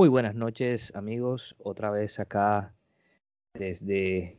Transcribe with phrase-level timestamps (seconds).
[0.00, 2.72] Muy buenas noches amigos, otra vez acá
[3.52, 4.34] desde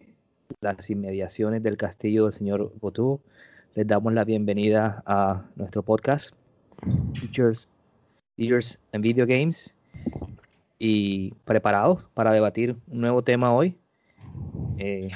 [0.59, 3.21] las inmediaciones del castillo del señor Botú.
[3.75, 6.33] Les damos la bienvenida a nuestro podcast,
[7.13, 7.69] Teachers,
[8.37, 9.75] Teachers and Video Games,
[10.79, 13.77] y preparados para debatir un nuevo tema hoy.
[14.79, 15.09] Eh,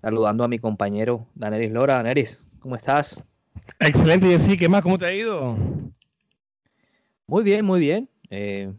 [0.00, 1.94] saludando a mi compañero Daneris Lora.
[1.98, 3.22] Daneris, ¿cómo estás?
[3.78, 4.56] Excelente, Jessy.
[4.56, 4.82] ¿Qué más?
[4.82, 5.56] ¿Cómo te ha ido?
[7.28, 8.08] Muy bien, muy bien.
[8.28, 8.72] Eh,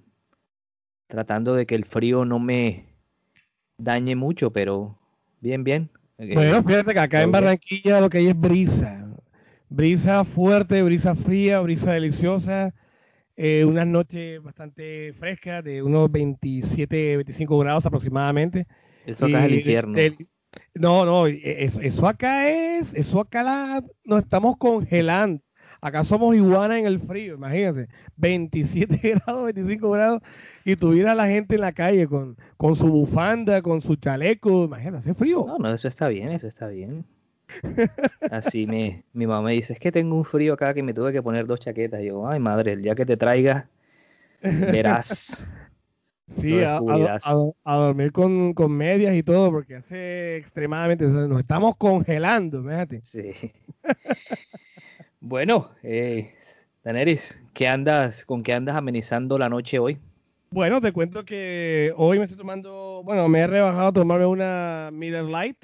[1.08, 2.86] tratando de que el frío no me
[3.78, 4.98] dañe mucho, pero
[5.42, 5.90] bien, bien.
[6.18, 9.08] Eh, bueno, fíjate que acá en Barranquilla lo que hay es brisa.
[9.70, 12.74] Brisa fuerte, brisa fría, brisa deliciosa.
[13.36, 18.66] Eh, unas noches bastante frescas, de unos 27, 25 grados aproximadamente.
[19.06, 19.98] Eso acá es el infierno.
[20.74, 25.42] no, no, e, eso, eso, acá es, eso acá la, nos estamos congelando.
[25.82, 30.22] Acá somos iguana en el frío, imagínense, 27 grados, 25 grados,
[30.66, 34.98] y tuviera la gente en la calle con, con su bufanda, con su chaleco, imagínate,
[34.98, 35.46] hace frío.
[35.48, 37.06] No, no, eso está bien, eso está bien.
[38.32, 41.14] Así me, mi mamá me dice, es que tengo un frío acá que me tuve
[41.14, 42.02] que poner dos chaquetas.
[42.02, 43.70] Y yo, ay madre, el día que te traiga,
[44.42, 45.46] verás.
[46.30, 46.82] Sí, a,
[47.64, 53.02] dormir con, con, medias y todo, porque hace extremadamente, nos estamos congelando, fíjate.
[53.02, 53.32] Sí.
[55.20, 56.36] Bueno, eh,
[56.84, 59.98] Daneris, ¿qué andas, ¿con qué andas amenizando la noche hoy?
[60.52, 64.90] Bueno, te cuento que hoy me estoy tomando, bueno, me he rebajado a tomarme una
[64.94, 65.58] Miller Light,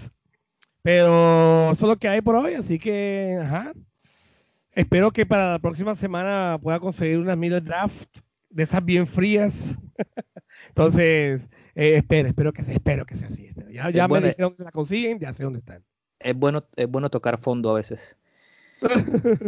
[0.82, 3.72] pero eso es lo que hay por hoy, así que, ajá.
[4.72, 9.78] Espero que para la próxima semana pueda conseguir una Miller Draft de esas bien frías.
[10.70, 13.50] Entonces, eh, espero, espero que sea, espero que sea así.
[13.72, 15.84] Ya, ya me dijeron dónde la consiguen, ya sé dónde están.
[16.20, 18.18] Es bueno, es bueno tocar fondo a veces.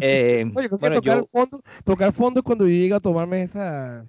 [0.02, 4.08] Eh, Oye, tocar, fondo, tocar fondo cuando yo llego a tomarme esas,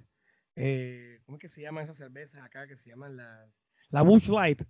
[0.55, 3.49] eh, ¿cómo es que se llaman esas cervezas acá que se llaman las,
[3.89, 4.63] la Bush Light?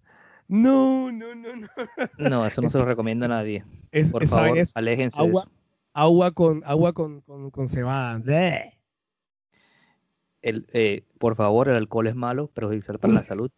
[0.48, 1.68] No, no, no, no.
[2.18, 3.66] No, eso no se lo recomiendo a nadie.
[4.12, 5.20] por favor, aléjense.
[5.20, 5.50] Agua,
[5.94, 8.22] agua con agua con, con, con cebada.
[10.42, 13.52] El, eh, por favor, el alcohol es malo, perjudicial para la salud.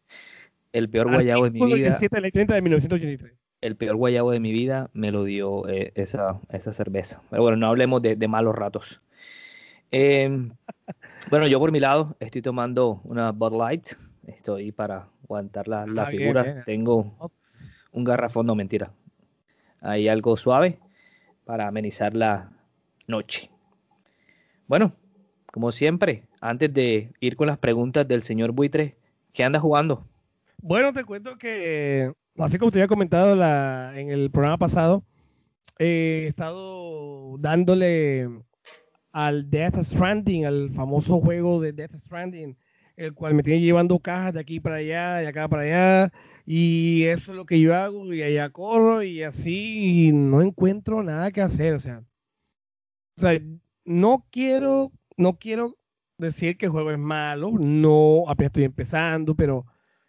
[0.71, 1.97] El peor guayabo de mi vida.
[1.99, 6.73] 30 de 1983 el peor guayabo de mi vida me lo dio eh, esa, esa,
[6.73, 7.21] cerveza.
[7.29, 9.01] Pero bueno, no hablemos de, malos ratos.
[9.91, 10.51] Em,
[11.29, 13.89] bueno, yo por mi lado estoy tomando una Bud Light.
[14.27, 16.63] Estoy para aguantar la, la ah, figura.
[16.63, 17.31] Tengo
[17.91, 18.91] un garrafón, no mentira.
[19.81, 20.79] Hay algo suave
[21.45, 22.51] para amenizar la
[23.07, 23.49] noche.
[24.67, 24.93] Bueno,
[25.51, 28.95] como siempre, antes de ir con las preguntas del señor Buitre,
[29.33, 30.05] ¿qué anda jugando?
[30.61, 33.33] Bueno, te cuento que así como te había comentado
[33.95, 35.03] en el programa pasado,
[35.77, 38.29] he estado dándole
[39.11, 42.57] al Death Stranding, al famoso juego de Death Stranding,
[42.95, 46.13] el cual me tiene llevando cajas de aquí para allá, de acá para allá,
[46.45, 51.31] y eso es lo que yo hago, y allá corro, y así no encuentro nada
[51.31, 52.03] que hacer, o sea,
[53.17, 53.39] o sea,
[53.85, 55.77] no quiero, no quiero
[56.17, 59.65] decir que el juego es malo, no, apenas estoy empezando, pero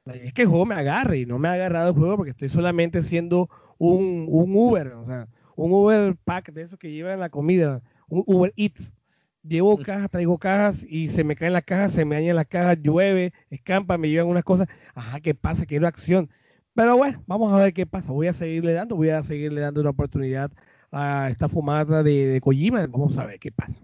[0.07, 2.49] es que el juego me agarre y no me ha agarrado el juego porque estoy
[2.49, 7.83] solamente siendo un, Uber, o sea, un Uber pack de esos que llevan la comida,
[8.09, 8.95] un Uber Eats.
[9.43, 12.77] Llevo cajas, traigo cajas y se me caen las cajas, se me dañan las cajas,
[12.83, 14.69] llueve, escampa, me llevan unas cosas.
[14.95, 15.65] Ajá, ¿qué pasa?
[15.65, 16.29] Quiero acción.
[16.75, 18.13] Pero bueno, vamos a ver qué pasa.
[18.13, 20.51] Voy a seguirle dando, voy a seguirle dando una oportunidad
[20.93, 22.87] a esta fumada de, de Kojima.
[22.87, 23.79] Vamos a ver qué pasa.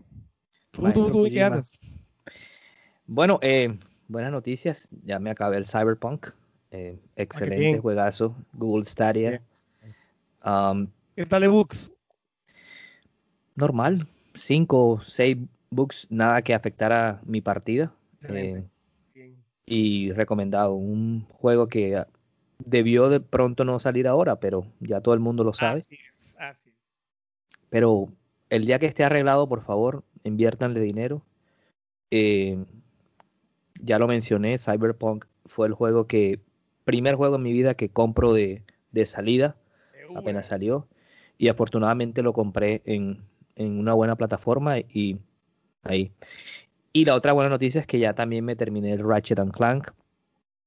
[0.73, 1.81] ¿Tú, tú, tú, qué andas?
[3.07, 4.88] Bueno, eh, buenas noticias.
[5.05, 6.29] Ya me acabé el Cyberpunk.
[6.70, 8.35] Eh, ah, excelente juegazo.
[8.53, 9.41] Google Stadia.
[10.44, 11.91] Um, ¿Qué tal de books?
[13.55, 14.06] Normal.
[14.35, 15.38] Cinco o seis
[15.70, 17.93] books, nada que afectara mi partida.
[18.29, 18.64] Eh,
[19.64, 20.75] y recomendado.
[20.75, 22.05] Un juego que
[22.59, 25.81] debió de pronto no salir ahora, pero ya todo el mundo lo sabe.
[25.81, 26.76] Así es, así es.
[27.69, 28.09] Pero
[28.50, 31.23] el día que esté arreglado, por favor, inviértanle dinero.
[32.11, 32.64] Eh,
[33.82, 36.40] ya lo mencioné, Cyberpunk fue el juego que,
[36.84, 38.62] primer juego en mi vida que compro de,
[39.05, 39.56] salida,
[40.14, 40.87] apenas salió,
[41.38, 43.23] y afortunadamente lo compré en,
[43.56, 45.19] una buena plataforma y
[45.82, 46.12] ahí.
[46.93, 49.90] Y la otra buena noticia es que ya también me terminé el Ratchet and Clank.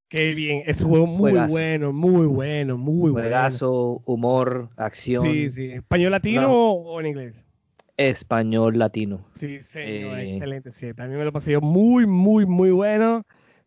[0.09, 5.23] Qué bien, es un juego muy bueno, muy bueno, muy Juegazo, humor, acción.
[5.23, 5.71] Sí, sí.
[5.71, 7.48] ¿Español latino o en inglés?
[7.99, 9.25] Español latino.
[9.33, 10.71] Sí, señor, eh, excelente.
[10.71, 13.23] Sí, también me lo pasé yo muy, muy, muy bueno.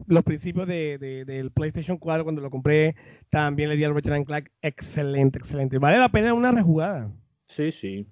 [0.07, 2.97] Los principios de, del PlayStation 4 cuando lo compré,
[3.29, 4.49] también le di al Ratchet Clank.
[4.63, 5.77] Excelente, excelente.
[5.77, 7.13] Vale la pena una rejugada.
[7.47, 8.07] Sí, sí.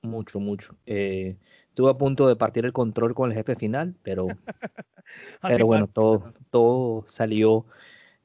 [0.00, 0.78] Mucho, mucho.
[0.86, 1.36] Eh,
[1.68, 4.28] estuve a punto de partir el control con el jefe final, pero,
[5.42, 7.66] pero bueno, todo, todo salió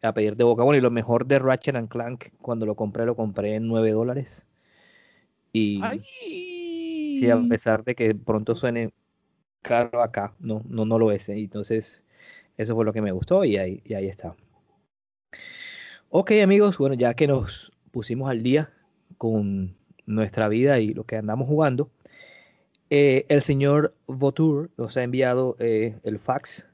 [0.02, 0.64] a pedir de boca.
[0.64, 4.46] Bueno, y lo mejor de Ratchet Clank, cuando lo compré, lo compré en 9 dólares.
[5.52, 5.82] Y
[7.26, 8.92] sí, a pesar de que pronto suene
[9.62, 11.30] caro acá, no, no, no lo es.
[11.30, 11.40] ¿eh?
[11.40, 12.04] Entonces,
[12.58, 14.36] eso fue lo que me gustó y ahí, y ahí está.
[16.10, 18.72] Ok, amigos, bueno, ya que nos pusimos al día
[19.18, 19.76] con
[20.06, 21.90] nuestra vida y lo que andamos jugando,
[22.90, 26.68] eh, el señor Votur nos ha enviado eh, el fax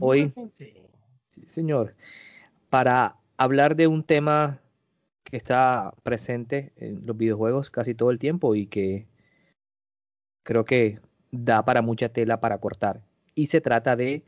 [0.00, 0.32] hoy.
[1.28, 1.94] Sí, señor
[2.70, 4.60] para hablar de un tema
[5.24, 9.06] que está presente en los videojuegos casi todo el tiempo y que
[10.48, 10.98] creo que
[11.30, 13.02] da para mucha tela para cortar.
[13.34, 14.24] Y se trata de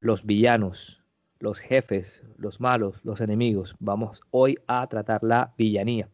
[0.00, 1.02] los villanos,
[1.38, 3.74] los jefes, los malos, los enemigos.
[3.78, 6.10] Vamos hoy a tratar la villanía.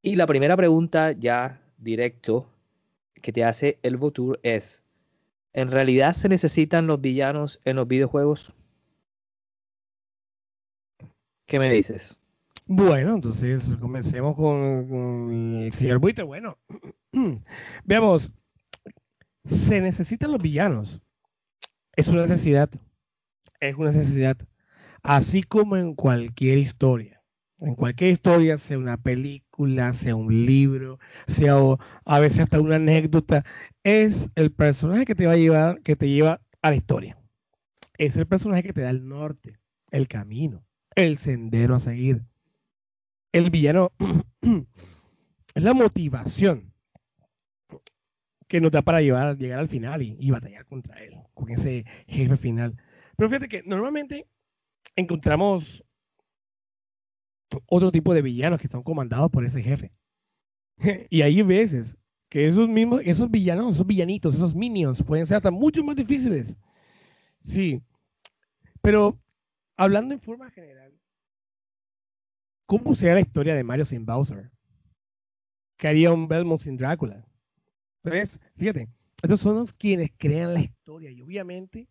[0.00, 2.50] Y la primera pregunta ya directo
[3.20, 4.82] que te hace el Votur es,
[5.52, 8.54] ¿en realidad se necesitan los villanos en los videojuegos?
[11.44, 12.18] ¿Qué me dices?
[12.70, 16.24] Bueno, entonces comencemos con, el señor Buitre.
[16.24, 16.58] Bueno,
[17.84, 18.30] veamos,
[19.44, 21.00] se necesitan los villanos.
[21.96, 22.68] Es una necesidad.
[23.60, 24.36] Es una necesidad.
[25.02, 27.22] Así como en cualquier historia.
[27.58, 31.56] En cualquier historia, sea una película, sea un libro, sea
[32.04, 33.44] a veces hasta una anécdota,
[33.82, 37.18] es el personaje que te va a llevar, que te lleva a la historia.
[37.96, 39.54] Es el personaje que te da el norte,
[39.90, 40.68] el camino
[40.98, 42.24] el sendero a seguir.
[43.38, 43.92] El villano
[45.54, 46.74] es la motivación
[48.48, 52.36] que nos da para llevar, llegar al final y, batallar contra él, con ese jefe
[52.36, 52.76] final.
[53.16, 54.26] Pero fíjate que normalmente
[54.96, 55.84] encontramos
[57.66, 59.92] otro tipo de villanos que están comandados por ese jefe.
[61.08, 61.96] y hay veces
[62.28, 66.58] que esos mismos, esos villanos, esos villanitos, esos minions pueden ser hasta mucho más difíciles.
[67.42, 67.80] Sí.
[68.82, 69.16] Pero
[69.76, 70.92] hablando en forma general,
[72.68, 74.50] ¿cómo sería la historia de Mario sin Bowser?
[75.78, 77.26] ¿Qué haría un Belmont sin Drácula?
[78.02, 78.88] Entonces, fíjate,
[79.22, 81.88] estos son los quienes crean la historia y obviamente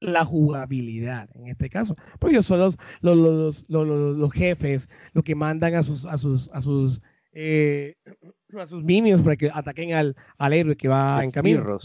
[0.00, 5.74] la jugabilidad en este caso, porque ellos son los, los, los, jefes, los que mandan
[5.74, 7.00] a sus a sus a sus
[7.32, 7.94] eh,
[8.58, 11.78] a sus minions para que ataquen al, al héroe que va en camino.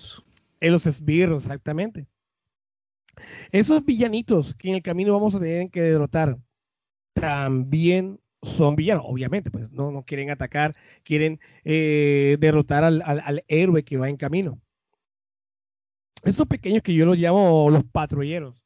[0.62, 2.08] En los esbirros, exactamente.
[3.52, 6.40] Esos villanitos que en el camino vamos a tener que derrotar
[7.16, 13.84] también son villanos, obviamente, pues no, no quieren atacar, quieren eh, derrotar al, al, héroe
[13.84, 14.62] que va en camino.
[16.24, 18.62] Esos pequeños que yo los llamo los patrulleros.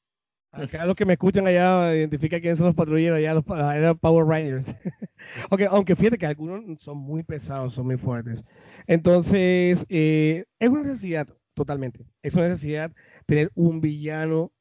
[0.51, 4.75] Acá los que me escuchan allá identifican quiénes son los patrulleros, allá los, Power Rangers.
[5.50, 8.43] okay, aunque fíjate que algunos son muy pesados, son muy fuertes.
[8.88, 12.05] Entonces, eh, es una necesidad totalmente.
[12.24, 12.91] Es una necesidad
[13.25, 14.51] tener un villano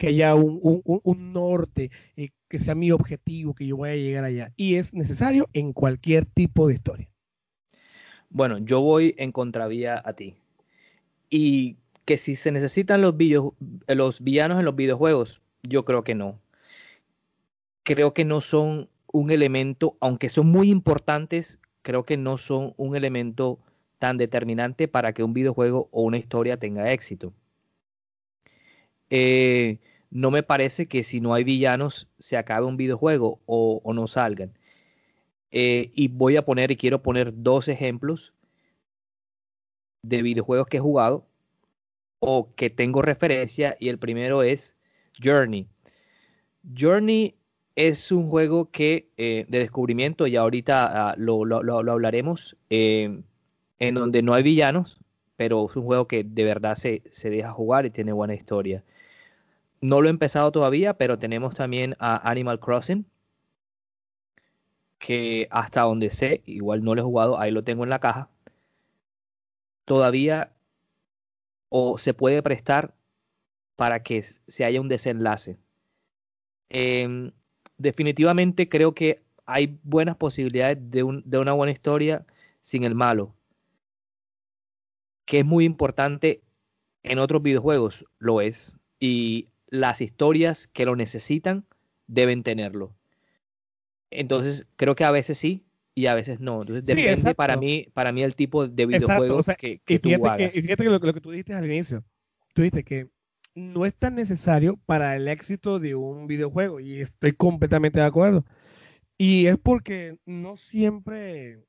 [0.00, 4.52] que haya un, norte, eh, que sea mi objetivo, que yo vaya a llegar allá.
[4.56, 7.08] Y es necesario en cualquier tipo de historia.
[8.28, 10.34] Bueno, yo voy en contravía a ti.
[11.30, 13.14] Y que si se necesitan los,
[13.86, 16.40] los villanos en los videojuegos, yo creo que no.
[17.84, 22.96] Creo que no son un elemento, aunque son muy importantes, creo que no son un
[22.96, 23.60] elemento
[24.00, 27.32] tan determinante para que un videojuego o una historia tenga éxito.
[29.08, 29.78] Eh,
[30.10, 34.52] no me parece que si no hay villanos se acabe un videojuego o, no salgan.
[35.52, 38.32] Eh, y voy a poner y quiero poner dos ejemplos
[40.02, 41.26] de videojuegos que he jugado
[42.20, 44.76] o que tengo referencia y el primero es
[45.22, 45.66] Journey.
[46.78, 47.34] Journey
[47.74, 51.42] es un juego que eh, de descubrimiento y ahorita ah, lo,
[51.90, 53.24] hablaremos en
[53.94, 54.98] donde no hay villanos,
[55.36, 58.84] pero es un juego que de verdad se, deja jugar y tiene buena historia.
[59.80, 63.06] No lo he empezado todavía, pero tenemos también a Animal Crossing,
[64.98, 68.30] que hasta donde sé, igual no lo he jugado, ahí lo tengo en la caja.
[69.84, 70.52] Todavía
[71.68, 72.94] o se puede prestar
[73.76, 75.58] para que se haya un desenlace.
[76.68, 77.32] Em,
[77.78, 82.26] definitivamente creo que hay buenas posibilidades de una buena historia
[82.62, 83.34] sin el malo
[85.30, 86.42] que es muy importante
[87.04, 88.76] en otros videojuegos lo es.
[88.98, 91.64] Y las historias que lo necesitan
[92.06, 92.94] deben tenerlo.
[94.10, 96.62] Entonces, creo que a veces sí y a veces no.
[96.62, 100.54] Entonces, depende para mí para mí el tipo de videojuegos que, que, tú hagas.
[100.54, 102.04] y fíjate que lo, que tú dijiste al inicio,
[102.52, 103.08] tú dijiste que
[103.54, 108.44] no es tan necesario para el éxito de un videojuego y estoy completamente de acuerdo.
[109.16, 111.62] Y es porque no siempre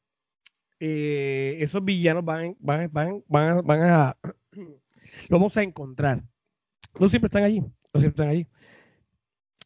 [0.79, 4.17] eh, esos villanos van, van, van, van, a, van a
[5.29, 6.23] lo vamos a encontrar.
[6.99, 8.47] No siempre están allí, están allí.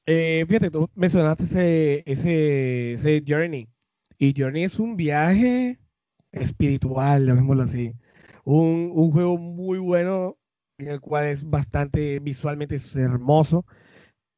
[0.06, 3.68] Eh, fíjate, tú mencionaste ese, ese, ese Journey.
[4.18, 5.80] Y Journey es un viaje
[6.32, 7.94] espiritual, llamémoslo así.
[8.44, 10.38] Un, un juego muy bueno,
[10.78, 13.66] en el cual es bastante visualmente hermoso,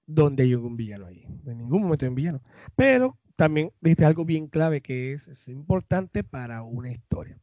[0.05, 1.25] donde hay un villano ahí.
[1.45, 2.41] En ningún momento hay un villano.
[2.75, 7.37] Pero también dice algo bien clave que es, es importante para una historia.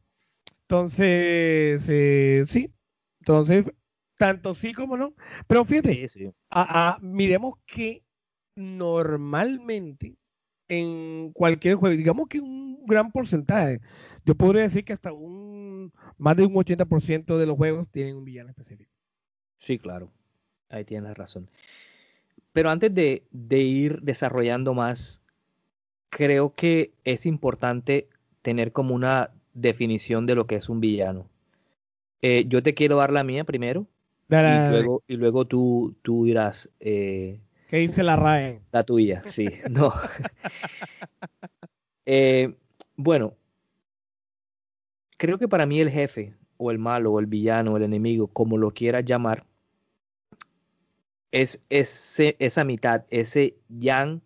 [0.63, 2.73] Entonces, eh, sí,
[3.19, 3.65] entonces,
[4.17, 5.13] tanto sí como no.
[5.47, 6.05] Pero fíjate,
[7.01, 8.03] miremos que
[8.55, 10.17] normalmente
[10.67, 13.81] en cualquier juego, digamos que un gran porcentaje,
[14.25, 18.25] yo podría decir que hasta un más de un 80% de los juegos tienen un
[18.25, 18.91] villano específico.
[19.57, 20.11] Sí, claro,
[20.69, 21.49] ahí tienes razón.
[22.53, 25.21] Pero antes de, de ir desarrollando más
[26.09, 28.09] creo que es importante
[28.41, 31.29] tener como una definición de lo que es un villano.
[32.21, 33.87] Eh, yo te quiero dar la mía primero.
[34.29, 36.69] Y, luego, y luego tú, tú dirás.
[36.79, 37.39] Eh,
[37.69, 38.61] ¿Qué dice la RAE?
[38.71, 39.49] La tuya, sí.
[39.69, 39.93] no.
[42.07, 42.53] Eh,
[42.95, 43.33] bueno,
[45.17, 48.27] creo que para mí el jefe, o el malo, o el villano, o el enemigo,
[48.27, 49.43] como lo quieras llamar,
[51.31, 54.21] es ese, esa mitad, ese yang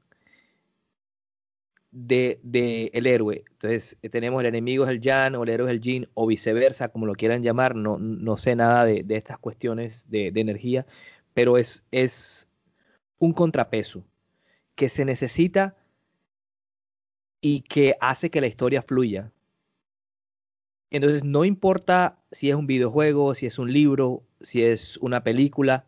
[1.91, 3.43] de, el héroe.
[3.51, 6.27] Entonces, eh, tenemos el enemigo es el Jan o el héroe es el Jin o
[6.27, 7.75] viceversa, como lo quieran llamar.
[7.75, 10.85] No, no sé nada de, estas cuestiones de, energía,
[11.33, 12.47] pero es, es
[13.19, 14.05] un contrapeso
[14.75, 15.75] que se necesita
[17.41, 19.31] y que hace que la historia fluya.
[20.91, 25.85] Entonces, no importa si es un videojuego, si es un libro, si es una película,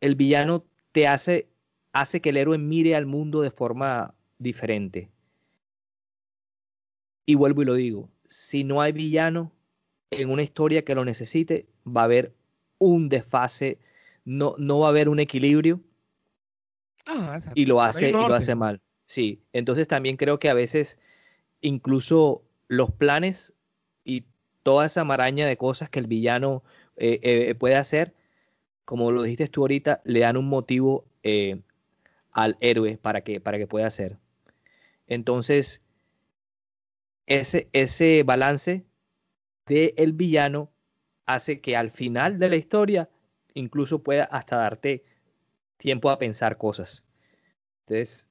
[0.00, 1.48] el villano te hace,
[1.92, 5.10] hace que el héroe mire al mundo de forma diferente.
[7.26, 9.52] Y vuelvo y lo digo, si no hay villano
[10.10, 12.34] en una historia que lo necesite, va a haber
[12.78, 13.78] un desfase,
[14.24, 15.80] no, no va a haber un equilibrio
[17.06, 18.80] ah, y lo hace y lo hace mal.
[19.06, 20.98] Sí, entonces también creo que a veces
[21.60, 23.54] incluso los planes
[24.04, 24.24] y
[24.62, 26.62] toda esa maraña de cosas que el villano
[26.96, 28.14] eh, eh, puede hacer,
[28.84, 31.60] como lo dijiste tú ahorita, le dan un motivo eh,
[32.32, 34.18] al héroe para que, para que pueda hacer.
[35.08, 35.82] Entonces,
[37.26, 38.86] ese, ese balance
[39.66, 40.70] del el villano
[41.26, 43.10] hace que al final de la historia
[43.54, 45.04] incluso pueda hasta darte
[45.76, 47.04] tiempo a pensar cosas.
[47.80, 48.28] Entonces,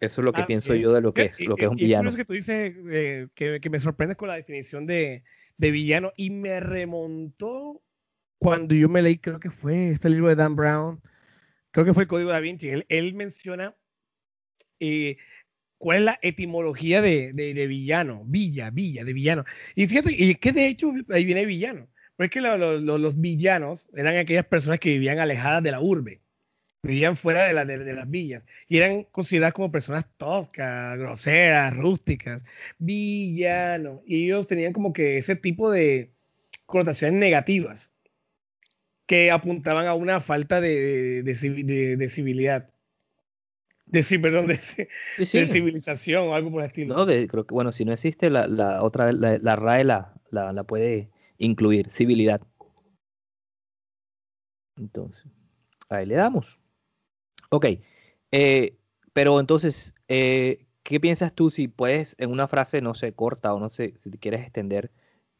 [0.00, 2.08] eso es lo que pienso yo de lo que es, lo que es un villano.
[2.08, 5.24] Es que tú dices eh, que, me sorprendes con la definición de,
[5.58, 7.82] de, villano y me remontó
[8.38, 11.02] cuando yo me leí, creo que fue este libro de Dan Brown,
[11.70, 12.70] creo que fue el Código da Vinci.
[12.70, 13.76] Él, él menciona
[14.80, 15.18] eh,
[15.80, 17.32] cuál es la etimología de,
[17.66, 19.44] villano, villa, villa, de villano.
[19.74, 24.18] Y fíjate, y que de hecho ahí viene villano, porque es que los villanos eran
[24.18, 26.20] aquellas personas que vivían alejadas de la urbe,
[26.82, 28.44] vivían fuera de, de, las villas.
[28.68, 32.44] Y eran consideradas como personas toscas, groseras, rústicas,
[32.78, 34.02] villano.
[34.04, 36.12] Y ellos tenían como que ese tipo de
[36.66, 37.90] connotaciones negativas
[39.06, 42.69] que apuntaban a una falta de, de civilidad
[43.90, 44.56] de, perdón, de,
[45.46, 46.96] civilización o algo por el estilo.
[46.96, 50.64] No, creo que, bueno, si no existe, la, la otra la, la RAE la, la,
[50.64, 52.40] puede incluir, civilidad.
[54.76, 55.24] Entonces,
[55.88, 56.58] ahí le damos.
[57.50, 57.66] Ok,
[58.30, 58.76] eh,
[59.12, 63.58] pero entonces, eh, ¿qué piensas tú si puedes, en una frase, no sé, corta o
[63.58, 64.92] no sé, si te quieres extender,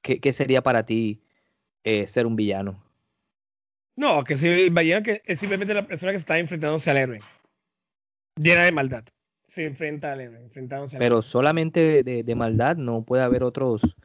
[0.03, 1.23] qué, qué sería para ti
[1.85, 2.83] eh, ser un villano?
[3.97, 7.21] No, que si el villano que es simplemente la persona que está enfrentándose al héroe
[8.41, 9.05] llena de maldad.
[9.47, 10.49] Se enfrenta al héroe,
[10.99, 13.97] Pero solamente de, maldad, no puede haber otros,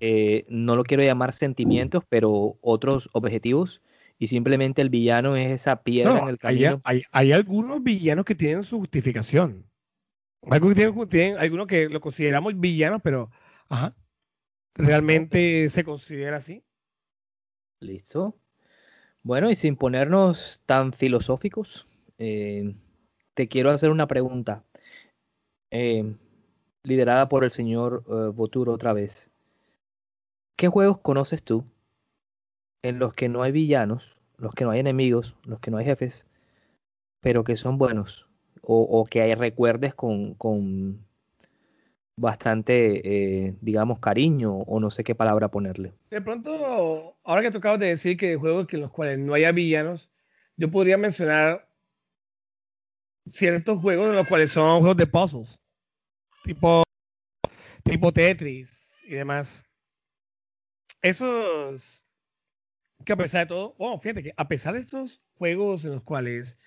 [0.00, 3.82] eh, no lo quiero llamar sentimientos, pero otros objetivos.
[4.18, 6.80] Y simplemente el villano es esa piedra en el camino.
[6.84, 9.66] Hay, hay, algunos villanos que tienen su justificación.
[10.42, 13.30] Algunos que tienen, algunos que lo consideramos villanos, pero
[13.68, 13.94] ajá,
[14.74, 16.62] realmente se considera así.
[17.80, 18.38] Listo.
[19.22, 21.86] Bueno, y sin ponernos tan filosóficos,
[22.18, 22.74] eh,
[23.40, 24.64] te quiero hacer una pregunta,
[25.70, 26.14] eh,
[26.82, 29.30] liderada por el señor uh, otra vez.
[30.58, 31.64] ¿Qué juegos conoces tú
[32.82, 35.86] en los que no hay villanos, los que no hay enemigos, los que no hay
[35.86, 36.26] jefes,
[37.20, 38.28] pero que son buenos,
[38.60, 41.06] o, que hay recuerdes con, con
[42.14, 45.94] bastante, eh, digamos, cariño, o no sé qué palabra ponerle.
[46.10, 50.10] De pronto, ahora que tocado de decir que juegos en los cuales no haya villanos,
[50.58, 51.69] yo podría mencionar
[53.28, 55.60] ciertos juegos en los cuales son juegos de puzzles,
[56.44, 56.82] tipo,
[57.84, 59.64] tipo Tetris y demás.
[61.02, 62.04] Esos
[63.04, 66.02] que a pesar de todo, bueno, fíjate que a pesar de estos juegos en los
[66.02, 66.58] cuales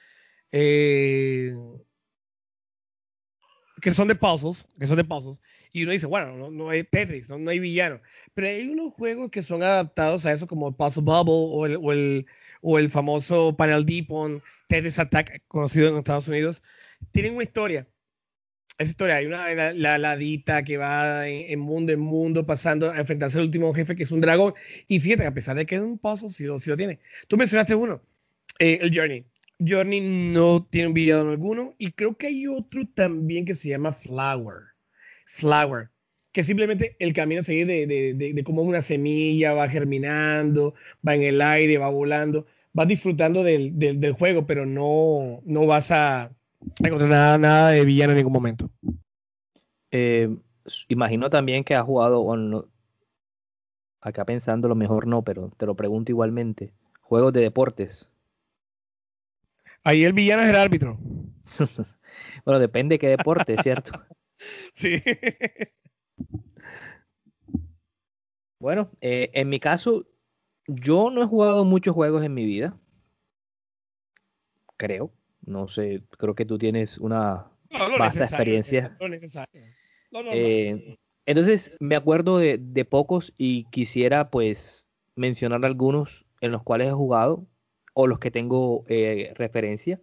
[0.51, 1.55] eh,
[3.83, 5.41] que son de puzzles, que son de puzzles,
[5.73, 7.99] y uno dice, bueno, no, hay Tetris, no, hay villano,
[8.33, 11.91] pero hay unos juegos que son adaptados a eso como Puzzle Bubble o el, o
[11.91, 12.25] el,
[12.61, 16.63] o el famoso Panel Deep on Tetris Attack, conocido en Estados Unidos,
[17.11, 17.85] tienen una historia.
[18.77, 23.37] Esa historia, hay una la, ladita que va en, mundo en mundo pasando a enfrentarse
[23.37, 24.53] al último jefe que es un dragón.
[24.87, 26.99] Y fíjate, a pesar de que es un puzzle, sí lo, lo tiene.
[27.27, 28.01] Tú mencionaste uno,
[28.59, 29.25] eh, el Journey.
[29.65, 31.74] Journey no tiene un villano alguno.
[31.77, 34.60] Y creo que hay otro también que se llama Flower.
[35.25, 35.89] Flower.
[36.32, 40.74] Que simplemente el camino a seguir de, de, de, cómo una semilla va germinando,
[41.08, 42.46] va en el aire, va volando.
[42.74, 46.32] Vas disfrutando del, del, juego, pero no, no vas a
[46.79, 48.72] encontrar nada, nada de villano en ningún momento.
[49.91, 50.36] Eh,
[50.88, 52.25] imagino también que has jugado,
[54.01, 56.74] acá pensando lo mejor no, pero te lo pregunto igualmente.
[57.01, 58.10] Juegos de deportes.
[59.83, 60.97] Ahí el villano es el árbitro.
[62.45, 63.91] bueno, depende de qué deporte, ¿cierto?
[64.73, 65.01] sí.
[68.59, 70.07] Bueno, eh, en mi caso,
[70.67, 72.77] yo no he jugado muchos juegos en mi vida.
[74.77, 75.12] Creo.
[75.45, 77.51] No sé, creo que tú tienes una
[77.99, 78.97] vasta experiencia.
[81.25, 86.93] entonces, me acuerdo de, de, pocos y quisiera pues mencionar algunos en los cuales he
[86.93, 87.45] jugado
[87.93, 89.99] o los que tengo eh, referencia.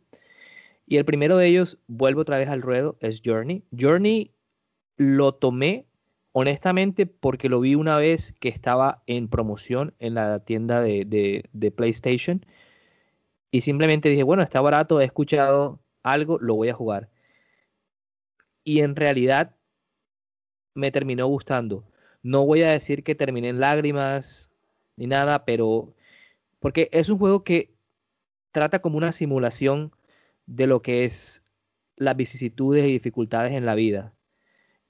[0.86, 3.62] Y el primero de ellos, vuelvo otra vez al ruedo, es Journey.
[3.78, 4.32] Journey
[4.96, 5.86] lo tomé
[6.32, 11.70] honestamente porque lo vi una vez que estaba en promoción en la tienda de, de,
[11.70, 12.44] PlayStation.
[13.50, 17.08] Y simplemente dije, bueno, está barato, he escuchado algo, lo voy a jugar.
[18.64, 19.54] Y en realidad
[20.74, 21.84] me terminó gustando.
[22.22, 24.50] No voy a decir que terminé en lágrimas
[24.96, 25.94] ni nada, pero
[26.60, 27.72] porque es un juego que
[28.52, 29.92] trata como una simulación
[30.46, 31.44] de lo que es
[31.96, 34.14] las vicisitudes y dificultades en la vida.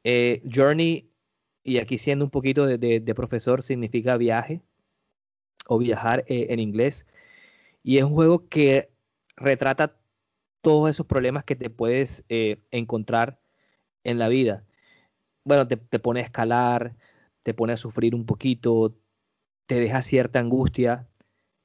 [0.04, 1.10] Eh, journey,
[1.64, 4.62] y aquí siendo un poquito de, profesor, significa viaje
[5.66, 7.06] o viajar eh, en inglés.
[7.82, 8.90] Y es un juego que
[9.36, 9.96] retrata
[10.62, 13.40] todos esos problemas que te puedes eh, encontrar
[14.04, 14.64] en la vida.
[15.44, 16.96] Bueno, te, pone a escalar,
[17.42, 18.96] te pone a sufrir un poquito,
[19.66, 21.08] te deja cierta angustia,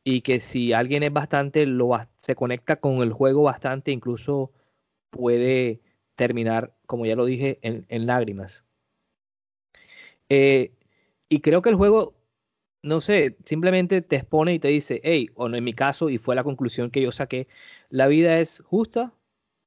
[0.08, 4.52] y que si alguien es bastante, lo, se conecta con el juego bastante, incluso
[5.10, 5.82] puede
[6.16, 8.64] terminar, como ya lo dije, en, lágrimas.
[10.30, 10.74] Eh,
[11.28, 12.14] y creo que el juego,
[12.84, 16.20] no sé, simplemente te expone y te dice, hey, o no en mi caso, y
[16.20, 17.48] fue la conclusión que yo saqué,
[17.90, 19.12] la vida es justa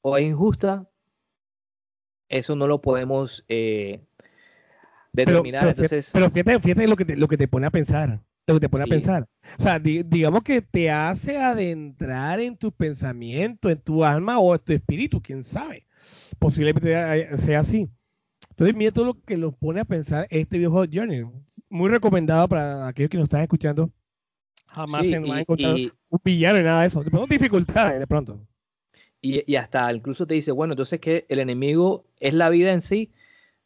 [0.03, 0.89] o es injusta,
[2.29, 4.03] eso no lo podemos eh,
[5.13, 5.63] determinar.
[5.63, 8.55] Pero, Entonces, pero fíjate, fíjate lo, que te, lo que te pone a pensar lo
[8.55, 9.27] que te pone a pensar.
[9.59, 14.61] O sea, digamos que te hace adentrar en tu pensamiento, en tu alma o en
[14.61, 15.87] tu espíritu, quién sabe.
[16.39, 17.89] Posiblemente sea así.
[18.51, 21.25] Entonces, mira todo lo que los pone a pensar este viejo Journey.
[21.69, 23.91] Muy recomendado para aquellos que nos están escuchando.
[24.67, 25.77] Jamás se a encontrar
[26.09, 27.03] un villano y nada de eso.
[27.03, 28.41] De pronto dificultades, de pronto.
[29.21, 32.81] Y, y, hasta incluso te dice, bueno, entonces que el enemigo es la vida en
[32.81, 33.13] sí,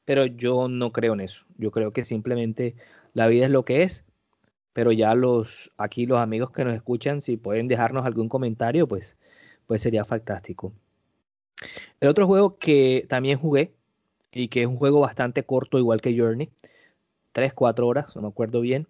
[0.05, 1.45] pero yo no creo en eso.
[1.59, 2.75] Yo creo que simplemente
[3.12, 4.05] la vida es lo que es
[4.73, 9.17] pero ya los aquí los amigos que nos escuchan, si pueden dejarnos algún comentario, pues,
[9.67, 10.73] pues sería fantástico.
[12.01, 13.73] El otro juego que también jugué
[14.33, 16.51] y que es un juego bastante corto, igual que Journey,
[17.33, 18.87] 3, 4 horas, no me acuerdo bien,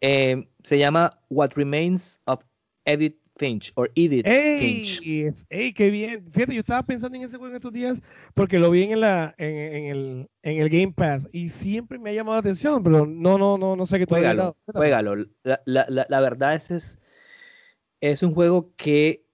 [0.00, 2.42] eh, se llama What Remains of
[2.84, 5.46] Edith Finch o Edith Finch.
[5.50, 6.26] ¡Ey, qué bien!
[6.32, 8.02] Fíjate, yo estaba pensando en ese juego en estos días
[8.34, 12.14] porque lo vi en, la, en, el, en el Game Pass y siempre me ha
[12.14, 15.26] llamado la atención, pero no, no, no, no sé qué tú Juégalo, juégalo.
[15.42, 16.98] La, la, la, verdad es, es,
[18.00, 19.26] es un juego que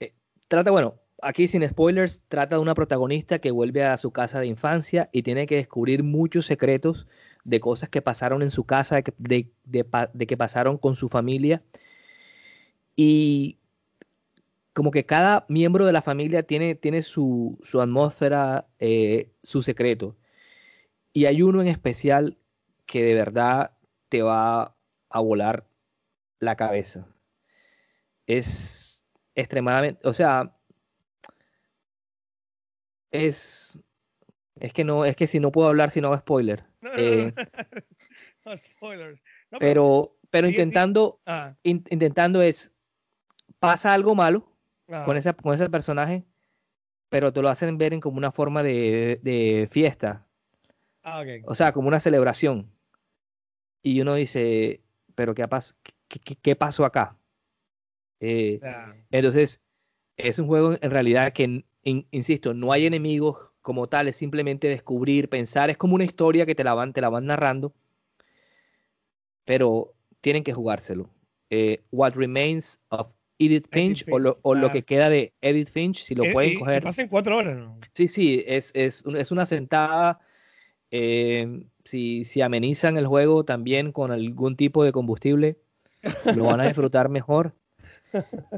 [0.00, 0.14] eh,
[0.48, 4.46] trata, bueno, aquí sin spoilers, trata de una protagonista que vuelve a su casa de
[4.46, 7.08] infancia y tiene que descubrir muchos secretos
[7.44, 11.08] de cosas que pasaron en su casa, de, de, de, de que pasaron con su
[11.08, 11.62] familia
[12.96, 13.58] y
[14.72, 20.16] como que cada miembro de la familia tiene, tiene su, su atmósfera, eh, su secreto.
[21.12, 22.36] Y hay uno en especial
[22.84, 23.72] que de verdad
[24.08, 24.76] te va
[25.08, 25.66] a volar
[26.40, 27.08] la cabeza.
[28.26, 29.04] Es
[29.34, 30.54] extremadamente, o sea,
[33.10, 33.80] es,
[34.60, 36.64] es que no, es que si no puedo hablar si no hago spoiler.
[36.98, 37.32] Eh,
[39.58, 41.56] pero, pero intentando, ah.
[41.62, 42.75] intentando es,
[43.58, 44.48] pasa algo malo
[45.04, 46.24] con, esa, con ese personaje,
[47.08, 50.26] pero te lo hacen ver en como una forma de, fiesta.
[51.02, 52.70] Ah, o sea, como una celebración.
[53.82, 54.80] Y uno dice,
[55.14, 55.46] pero ¿qué,
[56.42, 57.16] qué, pasó acá?
[58.20, 58.60] Eh,
[59.10, 59.60] entonces,
[60.16, 65.28] es un juego en realidad que, insisto, no hay enemigos como tal, es simplemente descubrir,
[65.28, 67.74] pensar, es como una historia que te la van, te la van narrando,
[69.44, 71.10] pero tienen que jugárselo.
[71.50, 76.24] Eh, What Remains of Edith Finch, o, lo, que queda de Edith Finch, si lo
[76.24, 76.74] eh, pueden coger.
[76.74, 77.78] Se pasan cuatro horas, ¿no?
[77.94, 80.20] Sí, sí, es, es, es una sentada.
[80.90, 85.58] Eh, si, si amenizan el juego también con algún tipo de combustible,
[86.34, 87.54] lo van a disfrutar mejor.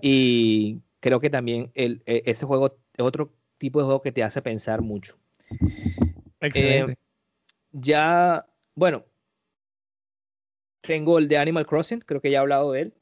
[0.03, 4.23] Y creo que también el, e, ese juego es otro tipo de juego que te
[4.23, 5.17] hace pensar mucho.
[6.41, 6.93] Excelente.
[6.93, 6.97] Eh,
[7.73, 9.05] ya, bueno,
[10.81, 12.95] tengo el de Animal Crossing, creo que ya he hablado de él.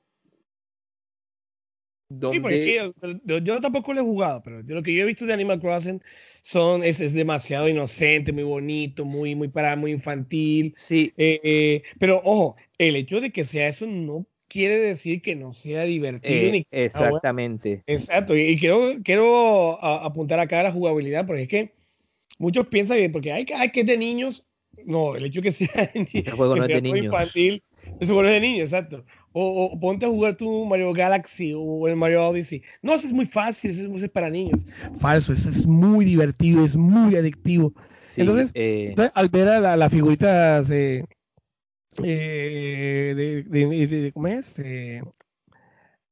[2.09, 2.92] Sí, porque
[3.25, 6.01] yo, tampoco lo he jugado, pero lo que yo he visto de Animal Crossing
[6.42, 10.73] son, es, es demasiado inocente, muy bonito, muy, muy para, muy infantil.
[10.77, 11.12] Sí.
[11.16, 15.53] Eh, eh, pero ojo, el hecho de que sea eso no quiere decir que no
[15.53, 16.53] sea divertido.
[16.53, 17.83] ni exactamente.
[17.88, 21.75] Exacto, y, quiero, quiero apuntar acá a la jugabilidad, porque es que
[22.38, 24.45] muchos piensan que porque hay que, hay que de niños,
[24.85, 25.90] no, el hecho de que sea,
[26.37, 27.07] juego no es de niños.
[27.07, 27.62] infantil,
[28.01, 29.05] es un juego de niños, exacto.
[29.38, 32.62] O, ponte a jugar tu Mario Galaxy o el Mario Odyssey.
[32.81, 34.64] No, eso es muy fácil, eso es, para niños.
[34.99, 37.75] Falso, eso es muy divertido, es muy adictivo.
[38.16, 41.05] entonces, eh, al ver a las figuritas eh,
[42.03, 43.42] eh, de,
[43.87, 44.55] de, ¿cómo es?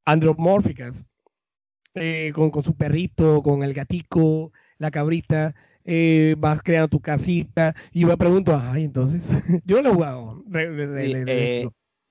[0.05, 1.07] andromórficas,
[2.35, 5.55] con, con, su perrito, con el gatico, la cabrita,
[6.37, 9.23] vas creando tu casita y me pregunto, ay, entonces,
[9.65, 10.45] yo no lo he jugado.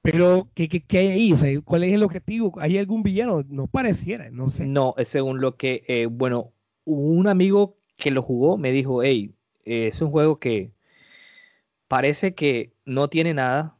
[0.03, 1.31] Pero, ¿qué, qué, hay ahí?
[1.31, 2.53] O sea, ¿Cuál es el objetivo?
[2.59, 3.41] ¿Hay algún villano?
[3.47, 4.67] No pareciera, no sé.
[4.67, 6.51] No, según lo que, eh, bueno,
[6.83, 10.73] un amigo que lo jugó me dijo, hey, eh, es un juego que
[11.87, 13.77] parece que no tiene nada,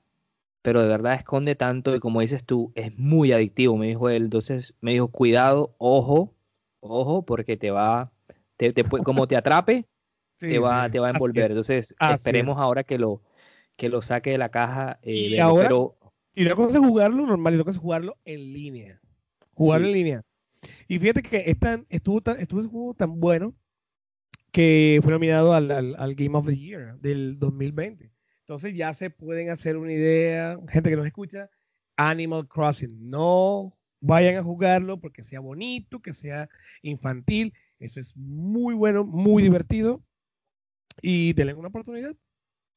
[0.62, 4.24] pero de verdad esconde tanto y como dices tú, es muy adictivo, me dijo él.
[4.24, 6.34] Entonces me dijo, cuidado, ojo,
[6.80, 8.14] ojo, porque te va,
[8.56, 9.88] te, te como te atrape,
[10.38, 11.52] te, va, te va a envolver.
[11.52, 13.22] Entonces esperemos ahora que lo,
[13.76, 15.00] que lo saque de la caja.
[15.02, 15.98] Eh, y ahora, pero
[16.36, 19.02] y la cosa es jugarlo normal y cosa es jugarlo en línea.
[19.54, 20.26] Jugarlo en línea.
[20.88, 21.43] Y fíjate que
[21.89, 23.56] estuvo, tan, estuvo ese juego tan bueno
[24.52, 28.12] que fue nominado al, al, Game of the Year del 2020.
[28.39, 31.50] Entonces ya se pueden hacer una idea, gente que nos escucha,
[31.96, 33.10] Animal Crossing.
[33.10, 36.50] No vayan a jugarlo porque sea bonito, que sea
[36.82, 37.54] infantil.
[37.80, 40.04] Eso es muy bueno, muy divertido.
[41.02, 42.15] Y denle una oportunidad.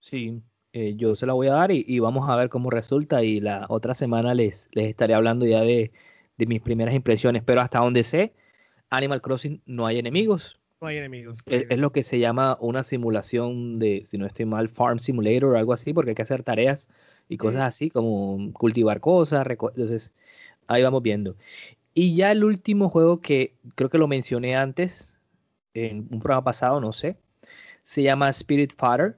[0.01, 0.43] Sí,
[0.79, 3.65] eh, yo se la voy a dar y, vamos a ver cómo resulta y la
[3.71, 5.91] otra semana les, les estaré hablando ya de,
[6.37, 8.35] mis primeras impresiones, pero hasta donde sé,
[8.91, 10.61] Animal Crossing no hay enemigos.
[10.83, 11.43] No hay enemigos.
[11.47, 15.57] Es, lo que se llama una simulación de, si no estoy mal, Farm Simulator o
[15.57, 16.91] algo así, porque hay que hacer tareas
[17.27, 19.47] y cosas así, como cultivar cosas.
[19.49, 20.13] Entonces,
[20.67, 21.37] ahí vamos viendo.
[21.95, 25.17] Y ya el último juego que creo que lo mencioné antes,
[25.73, 27.17] en un programa pasado, no sé,
[27.85, 29.17] se llama Spirit Fighter.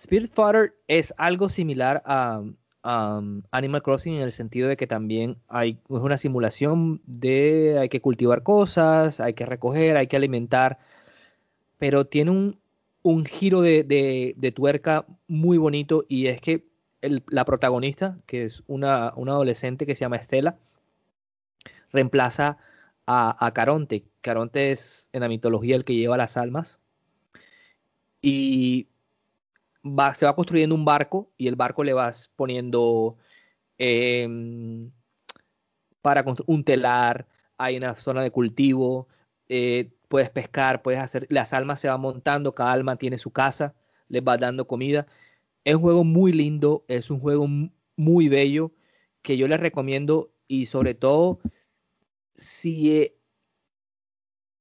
[0.00, 5.36] Spirit Fighter es algo similar a, um, Animal Crossing en el sentido de que también
[5.46, 10.78] hay es una simulación de hay que cultivar cosas, hay que recoger, hay que alimentar,
[11.78, 12.30] pero tiene
[13.02, 16.64] un, giro de, tuerca muy bonito y es que
[17.02, 20.56] la protagonista, que es una, adolescente que se llama Estela,
[21.92, 22.56] reemplaza
[23.06, 24.04] a, a, Caronte.
[24.22, 26.80] Caronte es en la mitología el que lleva las almas.
[28.22, 28.86] Y
[30.14, 33.16] se va construyendo un barco y el barco le vas poniendo
[33.78, 34.90] em,
[36.02, 37.26] para un telar,
[37.58, 39.08] hay una zona de cultivo,
[39.48, 43.74] eh, puedes pescar, puedes hacer, las almas se van montando, cada alma tiene su casa,
[44.08, 45.06] les vas dando comida.
[45.64, 47.46] Es un juego muy lindo, es un juego
[47.96, 48.72] muy bello
[49.22, 51.40] que yo les recomiendo y sobre todo
[52.34, 53.16] si eh,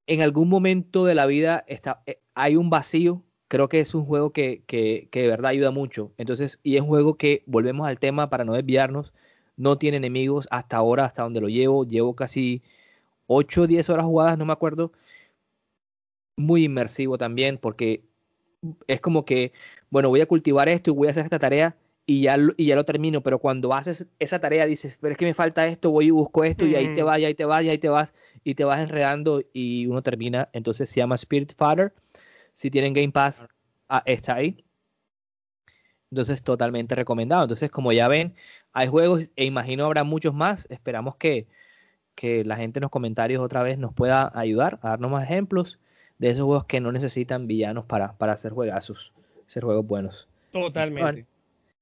[0.08, 4.06] en algún momento de la vida está, eh, hay un vacío, creo que es un
[4.06, 6.14] juego que, que, que, de verdad ayuda mucho.
[6.18, 9.12] Entonces, y es un juego que, volvemos al tema para no desviarnos,
[9.58, 11.84] no tiene enemigos hasta ahora, hasta donde lo llevo.
[11.84, 12.62] Llevo casi
[13.28, 14.94] 8 o 10 horas jugadas, no me acuerdo.
[16.38, 18.04] Muy inmersivo también, porque
[18.88, 19.52] es como que,
[19.90, 22.76] bueno, voy a cultivar esto y voy a hacer esta tarea y ya, y ya
[22.76, 26.08] lo termino, pero cuando haces esa tarea dices, pero es que me falta esto, voy
[26.08, 28.14] y busco esto y ahí te vas, y ahí te vas, y ahí te vas
[28.44, 31.94] y te vas enredando y uno termina, entonces se llama Spirit Father.
[32.60, 33.48] Si tienen Game Pass,
[33.88, 34.66] ah, está ahí.
[36.12, 37.44] Entonces, totalmente recomendado.
[37.44, 38.36] Entonces, como ya ven,
[38.74, 40.68] hay juegos e imagino habrá muchos más.
[40.70, 41.48] Esperamos que,
[42.16, 45.80] que la gente en los comentarios otra vez nos pueda ayudar a darnos más ejemplos
[46.18, 49.14] de esos juegos que no necesitan villanos para, para hacer juegazos,
[49.48, 50.28] ser juegos buenos.
[50.52, 51.26] Totalmente.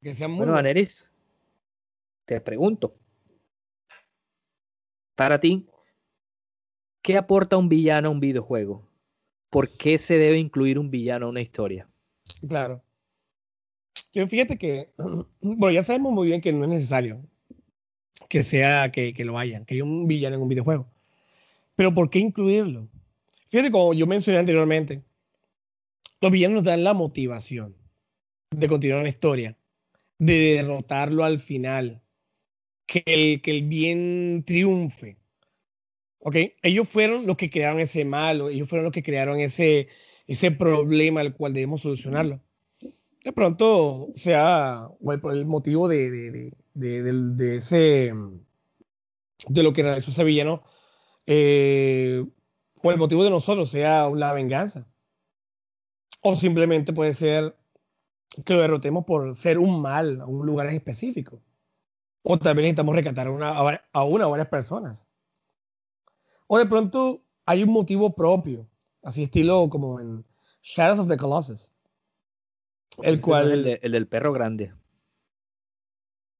[0.03, 1.09] que sean muy bueno, Vaneris,
[2.25, 2.93] te pregunto,
[5.15, 5.65] para ti,
[7.01, 8.87] ¿qué aporta un villano a un videojuego?
[9.49, 11.87] ¿Por qué se debe incluir un villano a una historia?
[12.47, 12.83] Claro.
[14.13, 14.91] Yo fíjate que,
[15.41, 17.21] bueno, ya sabemos muy bien que no es necesario
[18.29, 20.87] que sea que, lo haya, que haya un villano en un videojuego.
[21.75, 22.89] Pero ¿por qué incluirlo?
[23.47, 25.03] Fíjate, como yo mencioné anteriormente,
[26.19, 27.75] los villanos nos dan la motivación
[28.51, 29.57] de continuar la historia,
[30.17, 32.01] de derrotarlo al final,
[32.85, 35.17] que el, que el bien triunfe.
[36.19, 36.35] ¿Ok?
[36.61, 39.87] Ellos fueron los que crearon ese mal, ellos fueron los que crearon ese,
[40.27, 42.41] ese problema al cual debemos solucionarlo.
[43.23, 44.89] De pronto sea
[45.31, 48.13] el motivo de, de, de, de, ese
[49.49, 50.63] de lo que realizó ese villano
[51.25, 52.25] eh,
[52.81, 54.87] o el motivo de nosotros sea la venganza.
[56.21, 57.55] O simplemente puede ser
[58.45, 61.41] que lo derrotemos por ser un mal a un lugar específico.
[62.23, 65.07] O también necesitamos recatar a una, a una o varias personas.
[66.47, 68.67] O de pronto hay un motivo propio,
[69.03, 70.23] así estilo como en
[70.61, 71.73] Shadows of the Colossus.
[73.01, 73.79] El cual.
[73.81, 74.73] el, del perro grande.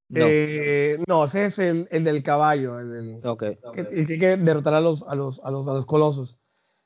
[0.10, 3.58] No, eh, no ese es el, el, del caballo, el, del, okay.
[3.74, 6.40] que, tiene que derrotar a los, a los, a los, a los colosos,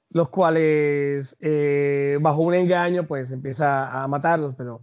[0.10, 4.81] los cuales eh, bajo un engaño pues empieza a matarlos, pero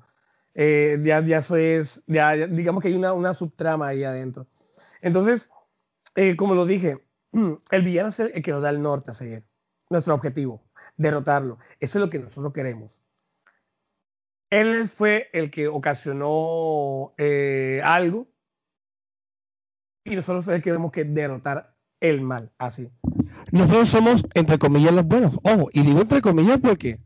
[0.54, 4.46] eh, ya, ya eso es, ya, digamos que hay una, una, subtrama ahí adentro.
[5.02, 5.50] Entonces,
[6.36, 9.44] como lo dije, el villano es el, que nos da el norte a seguir,
[9.90, 10.64] nuestro objetivo,
[10.96, 11.58] derrotarlo.
[11.80, 13.00] Eso es lo que nosotros queremos.
[14.50, 18.28] Él fue el que ocasionó eh, algo
[20.04, 22.90] y nosotros somos el que tenemos que derrotar el mal, así.
[23.52, 25.38] Nosotros somos, entre comillas, los buenos.
[25.42, 27.00] Ojo, y digo entre comillas porque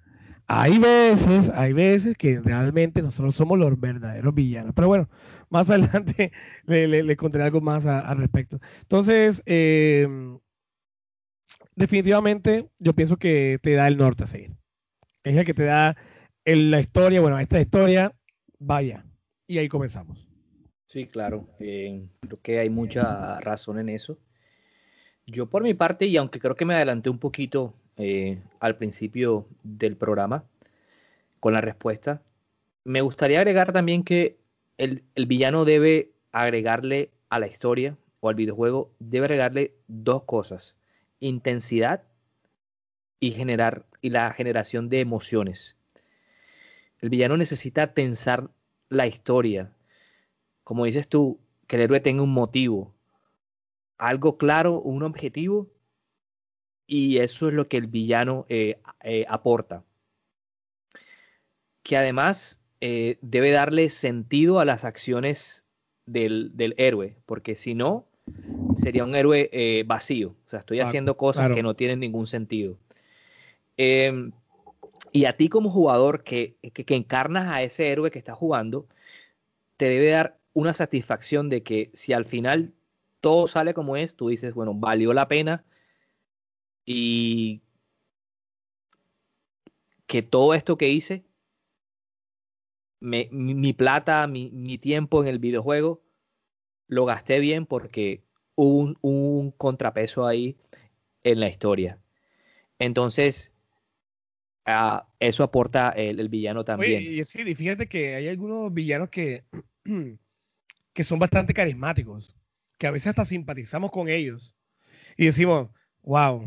[0.55, 4.75] hay veces, hay veces que realmente nosotros somos los verdaderos villanos.
[4.75, 5.09] Pero bueno,
[5.49, 6.31] más adelante
[6.67, 8.61] le, contaré algo más al respecto.
[8.83, 10.07] Entonces, eh,
[11.75, 14.55] definitivamente yo pienso que te da el norte a seguir.
[15.25, 15.97] Es el que te da
[16.45, 18.13] la historia, bueno, esta historia,
[18.59, 19.07] vaya.
[19.47, 20.29] Y ahí comenzamos.
[20.85, 21.49] Sí, claro.
[21.61, 24.19] Eh, creo que hay mucha razón en eso.
[25.27, 29.47] Yo por mi parte, y aunque creo que me adelanté un poquito eh, al principio
[29.63, 30.45] del programa
[31.41, 32.23] con la respuesta,
[32.85, 34.39] me gustaría agregar también que
[34.79, 40.77] el, el villano debe agregarle a la historia o al videojuego, debe agregarle dos cosas.
[41.21, 42.03] Intensidad
[43.21, 45.77] y generar y la generación de emociones.
[47.01, 48.51] El villano necesita tensar
[48.89, 49.73] la historia.
[50.65, 52.93] Como dices tú, que el héroe tenga un motivo,
[53.99, 55.69] algo claro, un objetivo,
[56.93, 59.83] y eso es lo que el villano eh, eh, aporta.
[61.83, 65.65] Que además eh, debe darle sentido a las acciones
[66.05, 68.05] del, héroe, porque si no,
[68.77, 70.37] sería un héroe vacío.
[70.47, 72.77] O sea, estoy haciendo cosas que no tienen ningún sentido.
[73.79, 74.33] Em,
[75.13, 78.87] y a ti como jugador que, que, encarnas a ese héroe que está jugando,
[79.79, 82.75] te debe dar una satisfacción de que si al final
[83.23, 85.65] todo sale como es, tú dices, bueno, valió la pena
[86.85, 87.63] y
[90.07, 91.25] que todo esto que hice,
[93.01, 96.03] mi, plata, mi, mi, tiempo en el videojuego,
[96.87, 98.23] lo gasté bien porque
[98.55, 100.57] hubo un, un contrapeso ahí
[101.25, 101.99] en la historia.
[102.79, 103.53] Entonces,
[105.19, 107.03] eso aporta el, villano también.
[107.03, 109.45] y sí, fíjate que hay algunos villanos que,
[110.93, 112.37] que son bastante carismáticos,
[112.79, 114.55] que a veces hasta simpatizamos con ellos
[115.17, 115.71] y decimos,
[116.03, 116.45] wow.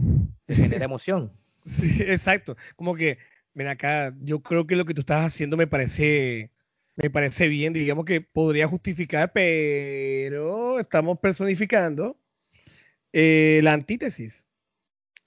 [0.47, 1.31] genera emoción.
[1.65, 2.55] sí, exacto.
[2.75, 3.17] Como que,
[3.53, 6.51] ven acá, yo creo que lo que tú estás haciendo me parece,
[6.95, 12.17] me parece bien, digamos que podría justificar, pero estamos personificando
[13.13, 14.47] eh, la antítesis.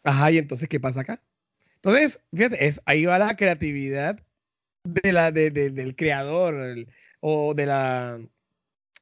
[0.05, 1.23] Ajá, y entonces, ¿qué pasa acá?
[1.77, 4.19] Entonces, fíjate, es, ahí va la creatividad
[4.85, 6.87] de la, de, del creador
[7.21, 8.21] o de la,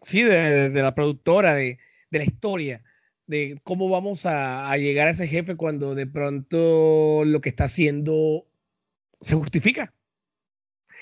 [0.03, 1.79] sí, de, la productora, de,
[2.11, 2.83] la historia,
[3.27, 8.47] de cómo vamos a, llegar a ese jefe cuando de pronto lo que está haciendo
[9.21, 9.93] se justifica.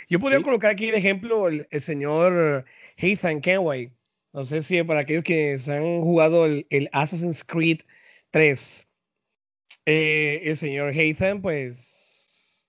[0.09, 2.65] Yo podría colocar aquí de ejemplo el, señor
[2.97, 3.93] Ethan Kenway.
[4.33, 7.81] No sé si para aquellos que han jugado el, Assassin's Creed
[8.31, 8.89] 3,
[9.87, 12.69] eh, el señor Ethan, pues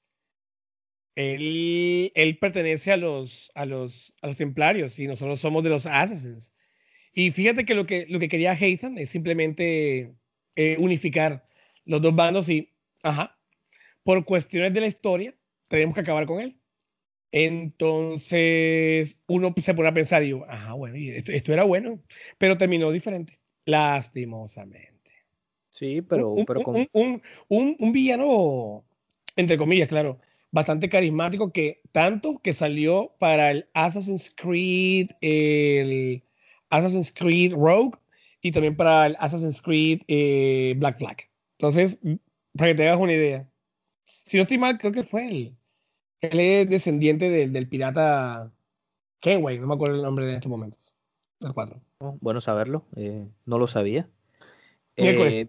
[1.16, 5.86] él, él, pertenece a los, a, los, a los templarios y nosotros somos de los
[5.86, 6.54] Assassins.
[7.18, 10.14] Y fíjate que lo que, lo que quería Ethan es simplemente
[10.58, 11.48] eh, unificar
[11.86, 12.74] los dos bandos y,
[13.04, 13.40] ajá,
[14.04, 15.34] por cuestiones de la historia,
[15.70, 16.60] tenemos que acabar con él.
[17.32, 22.04] Entonces, uno se pone a pensar, y digo, ajá, bueno, esto, era bueno,
[22.38, 25.12] pero terminó diferente, lastimosamente.
[25.70, 26.32] Sí, pero...
[26.32, 28.84] Un, pero un, un, villano,
[29.38, 30.20] entre comillas, claro,
[30.52, 36.25] bastante carismático, que tanto que salió para el Assassin's Creed, el
[36.78, 37.98] Assassin's Creed Rogue,
[38.46, 41.18] y también para el Assassin's Creed eh, Black Flag.
[41.58, 42.00] Entonces,
[42.56, 43.50] para que te hagas una idea.
[44.26, 45.58] Si no estoy mal, creo que fue él.
[46.22, 48.54] Él es descendiente del, pirata
[49.20, 50.94] Kenway, no me acuerdo el nombre en estos momentos.
[51.40, 51.82] El 4.
[52.22, 54.08] bueno saberlo, eh, no lo sabía.
[54.96, 55.46] Eh,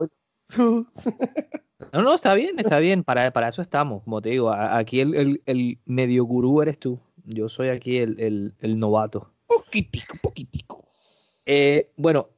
[0.56, 5.42] no, no, está bien, está bien, para, para eso estamos, como te digo, aquí el,
[5.44, 9.32] el, medio gurú eres tú, yo soy aquí el, el novato.
[9.46, 10.75] Poquitico, poquitico.
[11.46, 12.28] Eh, bueno,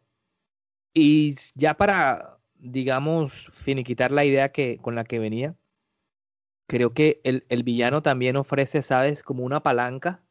[0.95, 5.57] y ya para, digamos, finiquitar la idea que, con la que venía,
[6.67, 9.23] creo que el, el villano también ofrece, ¿sabes?
[9.23, 10.23] Como una palanca,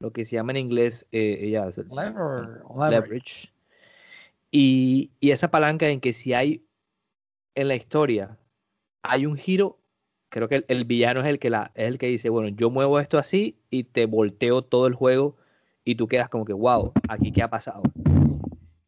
[0.00, 1.38] lo que se llama en inglés eh,
[2.90, 3.52] leverage.
[4.50, 6.66] Y, y, esa palanca en que si hay
[7.54, 8.36] en la historia,
[9.02, 9.78] hay un giro,
[10.28, 12.98] creo que el, villano es el que la, es el que dice, bueno, yo muevo
[12.98, 15.36] esto así y te volteo todo el juego
[15.84, 17.82] y tú quedas como que, wow, aquí qué ha pasado.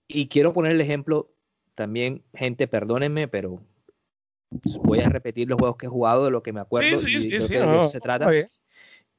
[0.06, 1.32] Y quiero poner el ejemplo
[1.74, 3.62] también, gente, perdónenme, pero
[4.82, 7.38] voy a repetir los juegos que he jugado, de lo que me acuerdo y de
[7.38, 8.28] lo que eso se trata.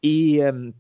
[0.02, 0.74] Y, em,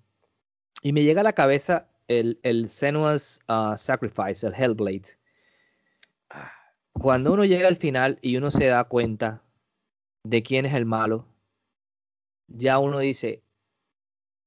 [0.82, 5.18] y me llega a la cabeza el, el Senua's uh, Sacrifice, el Hellblade.
[6.94, 9.42] Cuando uno llega al final y uno se da cuenta
[10.24, 11.26] de quién es el malo,
[12.48, 13.42] ya uno dice,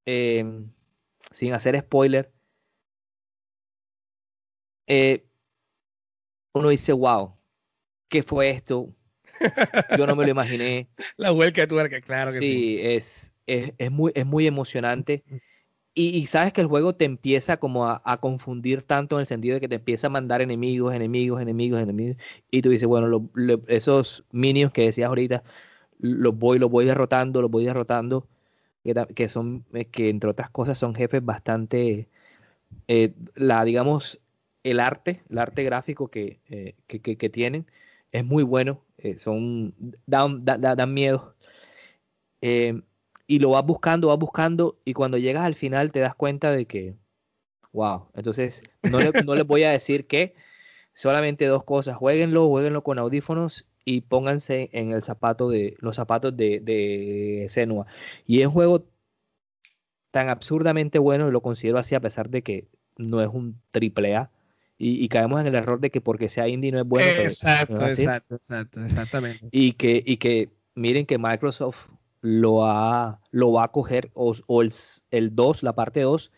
[0.04, 0.70] em,
[1.32, 2.32] sin hacer spoiler,
[4.86, 5.24] eh,
[6.52, 7.34] uno dice, wow,
[8.08, 8.92] ¿qué fue esto?
[9.98, 10.88] Yo no me lo imaginé.
[11.16, 12.46] La vuelta de tuerca, claro que sí.
[12.46, 15.24] Sí, es, es, muy, es muy emocionante.
[15.98, 19.62] Y, sabes que el juego te empieza como a, confundir tanto en el sentido de
[19.62, 22.18] que te empieza a mandar enemigos, enemigos, enemigos, enemigos.
[22.50, 23.30] Y tú dices, bueno,
[23.66, 25.42] esos minions que decías ahorita,
[25.98, 28.28] los voy, los voy derrotando, los voy derrotando.
[29.14, 32.08] Que, son, que entre otras cosas son jefes bastante,
[32.88, 34.20] eh, la, digamos,
[34.70, 37.66] el arte, el arte gráfico que, eh, tienen
[38.12, 39.74] es muy bueno, eh, son,
[40.06, 41.34] dan, miedo.
[42.40, 42.82] Eh,
[43.26, 46.66] y lo vas buscando, vas buscando, y cuando llegas al final te das cuenta de
[46.66, 46.94] que,
[47.72, 50.34] wow, entonces no, no les voy a decir que
[50.92, 56.36] solamente dos cosas, jueguenlo, jueguenlo con audífonos y pónganse en el zapato de, los zapatos
[56.36, 57.86] de, Senua.
[58.26, 58.84] Y es un juego
[60.10, 64.30] tan absurdamente bueno, lo considero así a pesar de que no es un triple A,
[64.78, 67.08] y, caemos en el error de que porque sea indie no es bueno.
[67.22, 69.48] Exacto, exacto, exacto, exactamente.
[69.50, 71.88] Y que, y que miren que Microsoft
[72.20, 74.72] lo, ha, lo va a coger, o, el,
[75.10, 76.30] el 2, la parte 2,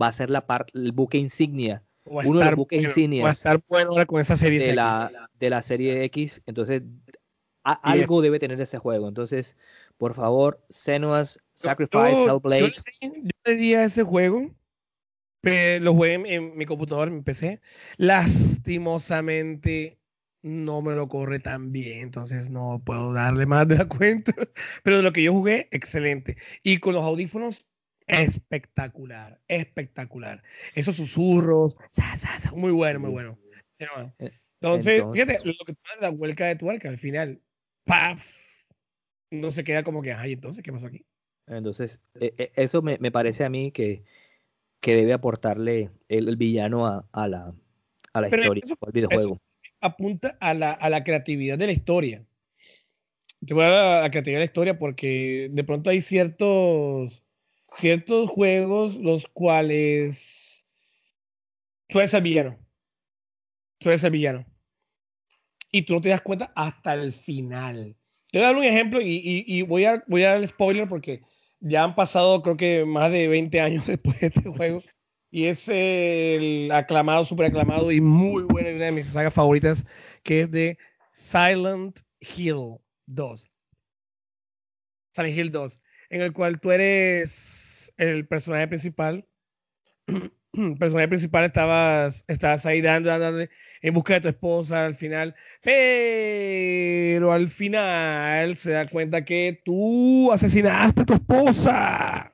[0.00, 1.82] va a ser la el buque insignia.
[2.04, 3.24] uno de los buques insignias.
[3.24, 6.42] Va a estar bueno con esa serie de la, de la serie X.
[6.44, 6.82] Entonces,
[7.62, 9.08] algo debe tener ese juego.
[9.08, 9.56] Entonces,
[9.96, 12.70] por favor, Senua's Sacrifice, Hellblade.
[12.70, 14.50] Yo, yo diría ese juego
[15.42, 17.60] lo jugué en, mi computador, en mi PC.
[17.96, 19.98] Lastimosamente
[20.42, 24.32] no me lo corre tan bien, entonces no puedo darle más de la cuenta.
[24.82, 26.36] Pero de lo que yo jugué, excelente.
[26.62, 27.66] Y con los audífonos,
[28.06, 30.42] espectacular, espectacular.
[30.74, 31.76] Esos susurros,
[32.54, 33.38] muy bueno, muy bueno.
[33.78, 34.30] Eh,
[34.60, 37.40] entonces, fíjate, lo que pasa la vuelta de tuerca al final,
[37.84, 38.24] ¡paf!
[39.30, 41.04] No se queda como que, ay, entonces, ¿qué pasó aquí?
[41.48, 44.04] Entonces, e, e, eso me, me parece a mí que
[44.86, 47.52] que debe aportarle el, villano a, la,
[48.12, 49.40] a la historia, al videojuego.
[49.80, 52.24] apunta a la, a la, creatividad de la historia.
[53.44, 57.24] Te voy a dar la creatividad de la historia porque de pronto hay ciertos,
[57.64, 60.68] ciertos juegos los cuales
[61.88, 62.56] tú eres el villano.
[63.78, 64.46] Tú eres el villano.
[65.72, 67.96] Y tú no te das cuenta hasta el final.
[68.30, 70.88] Te voy a dar un ejemplo y, y, voy, a, voy a dar el spoiler
[70.88, 71.22] porque
[71.60, 74.82] ya han pasado creo que más de 20 años después de este juego.
[75.30, 79.84] Y es el aclamado, super aclamado y muy bueno, una de mis sagas favoritas,
[80.22, 80.78] que es de
[81.12, 83.50] Silent Hill 2.
[85.14, 89.26] Silent Hill 2, en el cual tú eres el personaje principal,
[90.78, 93.46] personaje principal estabas, estabas ahí dando, dando,
[93.82, 100.32] en busca de tu esposa al final, pero al final se da cuenta que tú
[100.32, 102.32] asesinaste a tu esposa.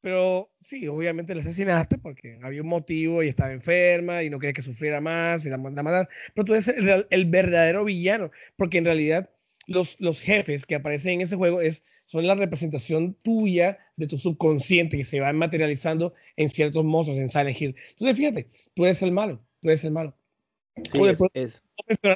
[0.00, 4.52] Pero sí, obviamente la asesinaste porque había un motivo y estaba enferma y no quería
[4.52, 6.08] que sufriera más y la manda a matar.
[6.34, 9.30] Pero tú eres el, el verdadero villano, porque en realidad
[9.66, 14.18] los, los jefes que aparecen en ese juego es, son la representación tuya de tu
[14.18, 17.76] subconsciente que se va materializando en ciertos monstruos en Silent Hill.
[17.90, 20.16] Entonces, fíjate, tú eres el malo, tú eres el malo.
[20.92, 21.62] Sí, es, es.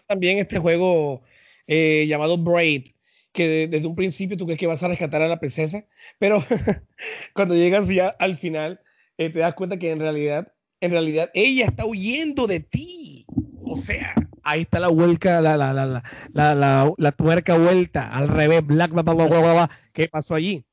[0.06, 1.22] también este juego
[1.66, 2.88] eh, llamado Braid,
[3.32, 5.86] que desde un principio tú crees que vas a rescatar a la princesa,
[6.18, 6.42] pero
[7.34, 8.80] cuando llegas ya al final,
[9.16, 13.26] eh, te das cuenta que en realidad, en realidad ella está huyendo de ti.
[13.70, 16.02] O sea, ahí está la vuelta, la, la, la,
[16.32, 20.64] la, la, tuerca vuelta, al revés, black, bla, bla, bla, ¿Qué pasó allí?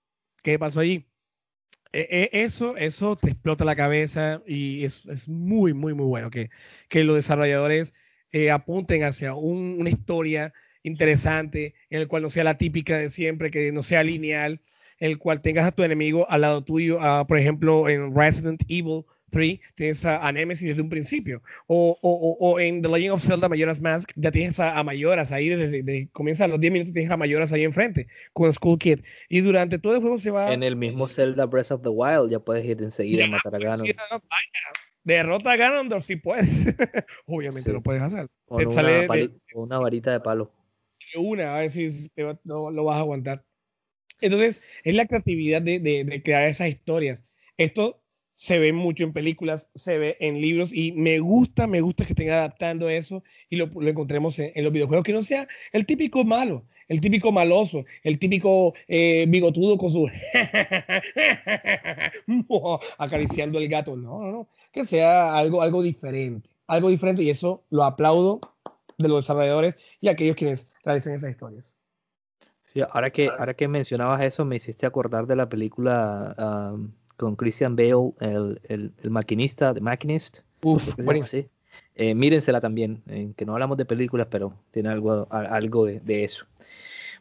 [0.41, 1.05] ¿Qué pasó allí?
[1.91, 6.29] E, e, eso, eso te explota la cabeza y es, es muy, muy, muy bueno
[6.29, 6.49] que,
[6.89, 7.93] que los desarrolladores
[8.31, 13.09] eh, apunten hacia un, una historia interesante, en el cual no sea la típica de
[13.09, 14.61] siempre, que no sea lineal,
[14.99, 19.03] el cual tengas a tu enemigo al lado tuyo, por ejemplo, en Resident Evil
[19.35, 23.21] 3 tienes a, a Nemesis desde un principio, o, o, o, en The Legend of
[23.23, 26.71] Zelda Majora's Mask ya tienes a, a Mayoras ahí, desde, desde comienza a los 10
[26.71, 30.31] minutos tienes a Mayoras ahí enfrente, con School Kid, y durante todo el juego se
[30.31, 30.53] va...
[30.53, 33.59] En el mismo Zelda Breath of the Wild ya puedes ir enseguida a matar a
[33.59, 33.87] Ganon.
[35.03, 36.47] Derrota a Ganondorf si puedes.
[37.27, 37.73] Obviamente sí.
[37.73, 38.29] lo puedes hacer.
[38.45, 40.51] Con una, de, una, varita de palo.
[41.15, 43.45] Una, a ver si te, no, lo vas a aguantar.
[44.21, 47.31] Entonces, es la creatividad de, de, de, crear esas historias.
[47.57, 48.01] Esto
[48.35, 52.11] se ve mucho en películas, se ve en libros y me gusta, me gusta que
[52.11, 56.25] estén adaptando eso y lo, lo encontremos en, los videojuegos, que no sea el típico
[56.25, 60.05] malo, el típico maloso, el típico eh, bigotudo con su
[62.97, 63.95] acariciando el gato.
[63.95, 68.41] No, no, no, que sea algo, algo diferente, algo diferente y eso lo aplaudo
[68.97, 71.77] de los desarrolladores y aquellos quienes realizan esas historias.
[72.65, 76.35] Sí, ahora que, ahora que mencionabas eso, me hiciste acordar de la película
[77.17, 80.39] con Christian Bale, el, el, el maquinista, The Machinist.
[80.63, 81.47] Uf, sí.
[81.95, 86.23] eh, mírensela también, eh, que no hablamos de películas, pero tiene algo, algo de, de
[86.23, 86.45] eso.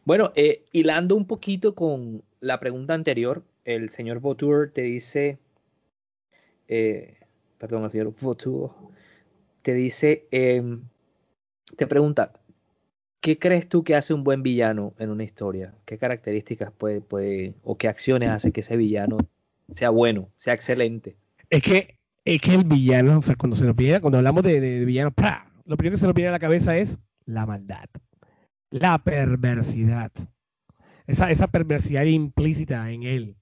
[0.04, 5.38] Bueno, eh, hilando un poquito con la pregunta anterior, el señor Vautour te dice,
[6.68, 7.16] eh,
[7.58, 8.70] perdón, el señor Vautour
[9.62, 10.62] te dice, eh,
[11.76, 12.32] te pregunta,
[13.20, 15.72] ¿qué crees tú que hace un buen villano en una historia?
[15.86, 19.16] ¿Qué características puede, puede o qué acciones hace que ese villano
[19.74, 21.16] sea bueno, sea excelente?
[21.50, 24.60] Es que, es que el villano, o sea, cuando se nos viene, cuando hablamos de,
[24.60, 25.50] de villano, ¡pra!
[25.64, 27.88] lo primero que se nos viene a la cabeza es la maldad,
[28.70, 30.12] la perversidad,
[31.06, 33.36] esa, esa perversidad implícita en él.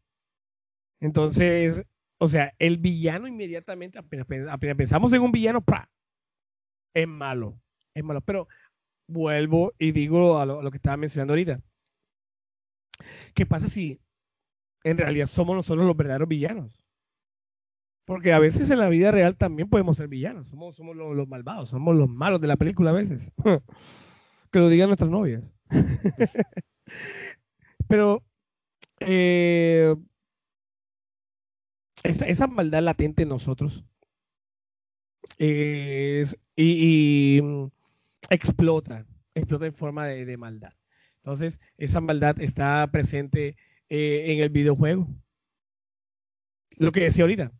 [1.00, 1.84] Entonces,
[2.18, 5.90] o sea, el villano inmediatamente, apenas, apenas pensamos en un villano, ¡pra!
[6.94, 7.58] es malo
[7.94, 8.20] es malo.
[8.22, 8.48] Pero
[9.08, 11.60] vuelvo y digo a lo, a lo, que estaba mencionando ahorita.
[13.34, 14.00] ¿Qué pasa si
[14.84, 16.84] en realidad somos nosotros los verdaderos villanos?
[18.04, 20.48] Porque a veces en la vida real también podemos ser villanos.
[20.48, 23.32] Somos, somos los, malvados, somos los malos de la película a veces.
[24.50, 25.50] que lo digan nuestras novias.
[27.88, 28.24] Pero
[29.00, 29.94] eh,
[32.02, 33.84] esa, maldad latente en nosotros
[35.38, 36.22] y,
[36.56, 37.40] y
[38.30, 40.72] explota, explota en forma de, maldad.
[41.16, 43.56] Entonces, esa maldad está presente
[43.94, 45.06] eh, en el videojuego.
[46.78, 47.52] Lo que decía ahorita,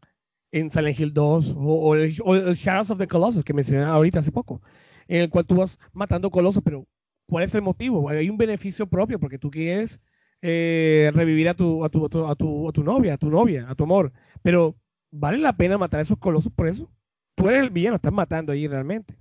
[0.51, 3.83] en Silent Hill 2 o, o, el, o el Shadows of the Colossus que mencioné
[3.83, 4.62] ahorita hace poco,
[5.09, 6.89] en el cual tú vas matando colosos, pero
[7.28, 8.09] ¿cuál es el motivo?
[8.09, 10.01] Hay un beneficio propio porque tú quieres
[10.41, 13.28] eh, revivir a tu, a, tu, a, tu, a, tu, a tu novia, a tu
[13.28, 14.11] novia, a tu amor,
[14.41, 14.74] pero
[15.11, 16.91] ¿vale la pena matar a esos colosos por eso?
[17.35, 19.18] Tú eres el villano, estás matando ahí realmente.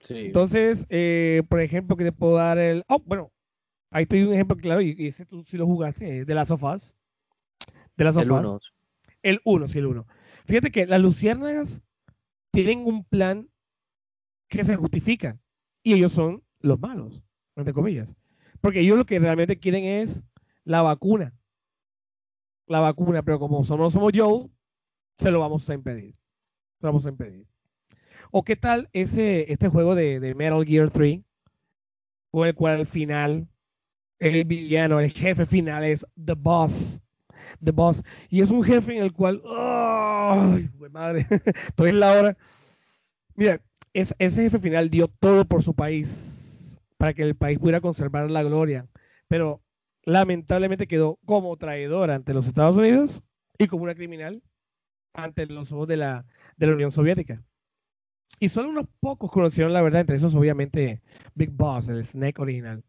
[0.00, 0.26] Sí.
[0.26, 2.84] Entonces, eh, por ejemplo, que te puedo dar el.
[2.88, 3.32] Oh, bueno,
[3.96, 6.98] ahí estoy un ejemplo claro, y, y ese tú sí lo jugaste, de las sofás.
[7.96, 8.74] De las sofás.
[9.22, 10.06] El 1, sí, el 1.
[10.44, 11.82] Fíjate que las luciérnagas
[12.50, 13.48] tienen un plan
[14.48, 15.40] que se justifica,
[15.82, 17.22] y ellos son los malos,
[17.56, 18.14] entre comillas.
[18.60, 20.22] Porque ellos lo que realmente quieren es
[20.64, 21.34] la vacuna.
[22.66, 24.50] La vacuna, pero como somos, somos Joe,
[25.16, 26.14] se lo vamos a impedir.
[26.80, 27.46] Se lo vamos a impedir.
[28.30, 31.22] ¿O qué tal ese, este juego de, de, Metal Gear 3?
[32.30, 33.48] Con el cual al final
[34.18, 37.02] el villano, el jefe final es The Boss.
[37.62, 38.02] The Boss.
[38.28, 39.42] Y es un jefe en el cual.
[39.44, 41.26] ¡Ay, oh, madre!
[41.68, 42.36] Estoy en la hora.
[43.34, 43.60] Mira,
[43.92, 48.30] es, ese jefe final dio todo por su país para que el país pudiera conservar
[48.30, 48.88] la gloria.
[49.28, 49.62] Pero
[50.04, 53.22] lamentablemente quedó como traidora ante los Estados Unidos
[53.58, 54.42] y como una criminal
[55.12, 57.42] ante los ojos de la, de la Unión Soviética.
[58.38, 61.00] Y solo unos pocos conocieron la verdad, entre esos obviamente
[61.34, 62.84] Big Boss, el Snake original.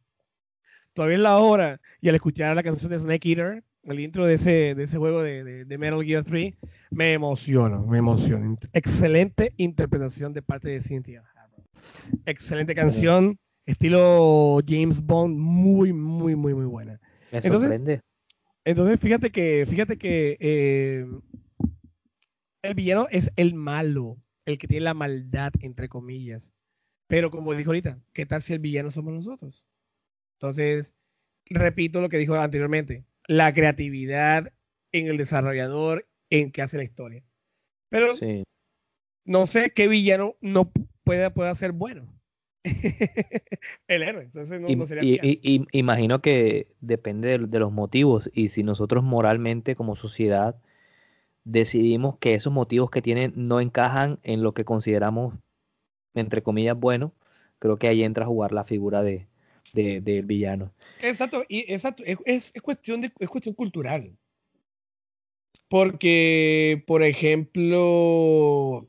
[0.97, 4.33] Todavía en la hora, y al escuchar la canción de Snake Eater, el intro de
[4.33, 6.55] ese, de ese juego de, de, Metal Gear 3,
[6.89, 8.57] me emociono, me emociono.
[8.73, 11.23] Excelente interpretación de parte de Cynthia.
[12.25, 13.37] Excelente canción,
[13.67, 16.99] estilo James Bond, muy, muy, muy, muy buena.
[17.31, 18.01] Me sorprende.
[18.65, 21.05] Entonces, fíjate que, fíjate que eh,
[22.63, 26.55] el villano es el malo, el que tiene la maldad, entre comillas.
[27.05, 29.67] Pero como dijo ahorita, ¿qué tal si el villano somos nosotros?
[30.37, 30.93] Entonces,
[31.45, 34.53] repito lo que dijo anteriormente, la creatividad
[34.91, 37.23] en el desarrollador en que hace la historia.
[37.89, 38.13] Pero
[39.25, 40.71] no sé qué villano no
[41.03, 42.13] pueda, pueda ser bueno.
[43.87, 49.05] el héroe, entonces no, sería y, imagino que depende de, los motivos y si nosotros
[49.05, 50.57] moralmente como sociedad
[51.45, 55.35] decidimos que esos motivos que tienen no encajan en lo que consideramos
[56.13, 57.13] entre comillas bueno,
[57.59, 59.27] creo que ahí entra a jugar la figura de,
[59.73, 60.73] del villano.
[61.01, 64.17] Exacto, y exacto, es, cuestión de, es cuestión cultural.
[65.69, 68.87] Porque, por ejemplo,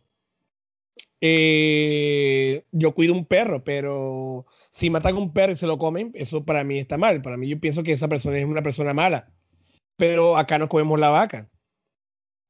[1.21, 6.13] eh, yo cuido un perro, pero si matan a un perro y se lo comen,
[6.15, 7.23] eso para mí está mal.
[7.23, 9.33] Para mí yo pienso que esa persona es una persona mala.
[9.97, 11.51] Pero acá nos comemos la vaca.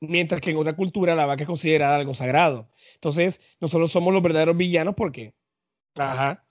[0.00, 2.70] Mientras que en otra cultura la vaca es considerada algo sagrado.
[2.94, 5.34] Entonces, nosotros somos los verdaderos villanos porque,
[5.94, 6.44] ajá,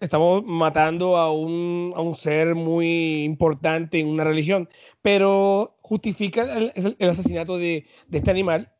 [0.00, 4.68] estamos matando a un, a un ser muy importante en una religión.
[5.02, 8.72] Pero justifica el, el asesinato de, de este animal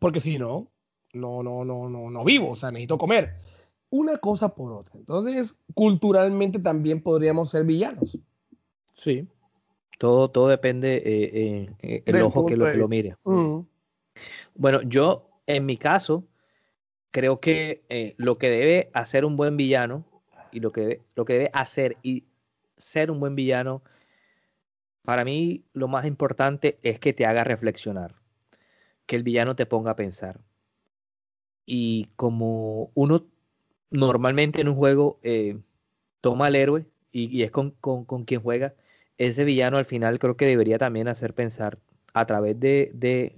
[0.00, 0.70] porque si no,
[1.12, 3.36] no, no, no, no, no vivo, o sea, necesito comer.
[3.90, 4.98] Una cosa por otra.
[4.98, 8.18] Entonces, culturalmente también podríamos ser villanos.
[8.94, 9.26] Sí.
[9.98, 13.16] Todo, todo depende eh, eh, el ojo que lo, que lo mire.
[13.24, 13.60] Mm.
[14.54, 16.24] Bueno, yo, en mi caso,
[17.10, 20.04] creo que eh, lo que debe hacer un buen villano
[20.52, 22.24] y lo que, lo que debe hacer y
[22.76, 23.82] ser un buen villano,
[25.02, 28.14] para mí lo más importante es que te haga reflexionar,
[29.06, 30.40] que el villano te ponga a pensar
[31.68, 33.26] y como uno
[33.90, 35.58] normalmente en un juego eh,
[36.22, 37.72] toma al héroe y, es con,
[38.24, 38.74] quien juega,
[39.18, 41.78] ese villano al final creo que debería también hacer pensar
[42.14, 43.36] a través de,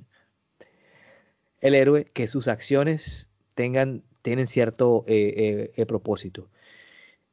[1.61, 6.49] el héroe que sus acciones tengan tienen cierto eh, eh, propósito.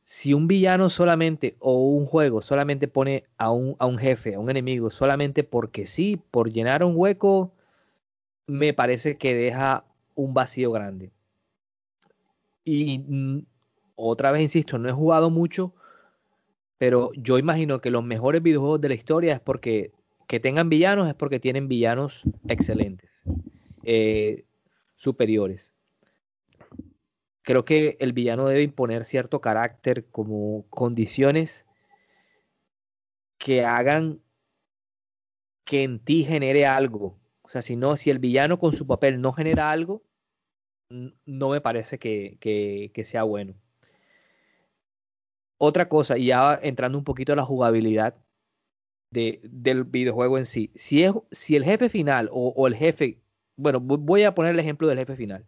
[0.10, 4.40] Si un villano solamente o un juego solamente pone a un, a un jefe, a
[4.40, 7.52] un enemigo, solamente porque sí, por llenar un hueco,
[8.46, 9.84] me parece que deja
[10.16, 11.12] un vacío grande.
[12.64, 13.46] Y mm,
[13.96, 15.74] otra vez insisto, no he jugado mucho,
[16.78, 19.92] pero yo imagino que los mejores videojuegos de la historia es porque
[20.26, 23.10] que tengan villanos es porque tienen villanos excelentes,
[23.84, 24.46] eh,
[24.96, 25.74] superiores.
[27.48, 31.66] Creo que el villano debe imponer cierto carácter como condiciones
[33.38, 34.20] que hagan
[35.64, 37.18] que en ti genere algo.
[37.44, 40.04] O sea, si no, si el villano con su papel no genera algo,
[40.90, 43.56] no me parece que, sea bueno.
[45.58, 48.18] Otra cosa, y ya entrando un poquito a la jugabilidad
[49.10, 53.22] del videojuego en sí, si, es, si el jefe final o, el jefe,
[53.56, 55.46] bueno, voy a poner el ejemplo del jefe final.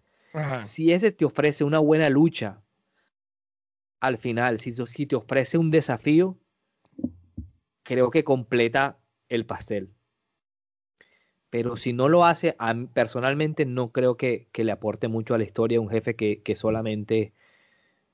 [0.62, 2.62] Si ese te ofrece una buena lucha
[4.00, 6.38] al final, si, si te ofrece un desafío,
[7.84, 9.94] creo que completa el pastel
[11.50, 12.56] pero si no lo hace,
[12.94, 17.34] personalmente no creo que, le aporte mucho a la historia un jefe que, solamente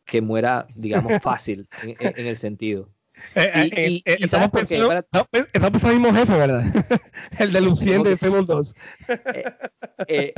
[0.06, 2.90] que muera, digamos, fácil en, el sentido.
[3.34, 5.06] estamos, pensando,
[5.54, 6.64] estamos el mismo jefe, ¿verdad?
[7.40, 8.76] el de Lucien de Fable 2.
[9.08, 9.44] Eh,
[10.08, 10.34] eh,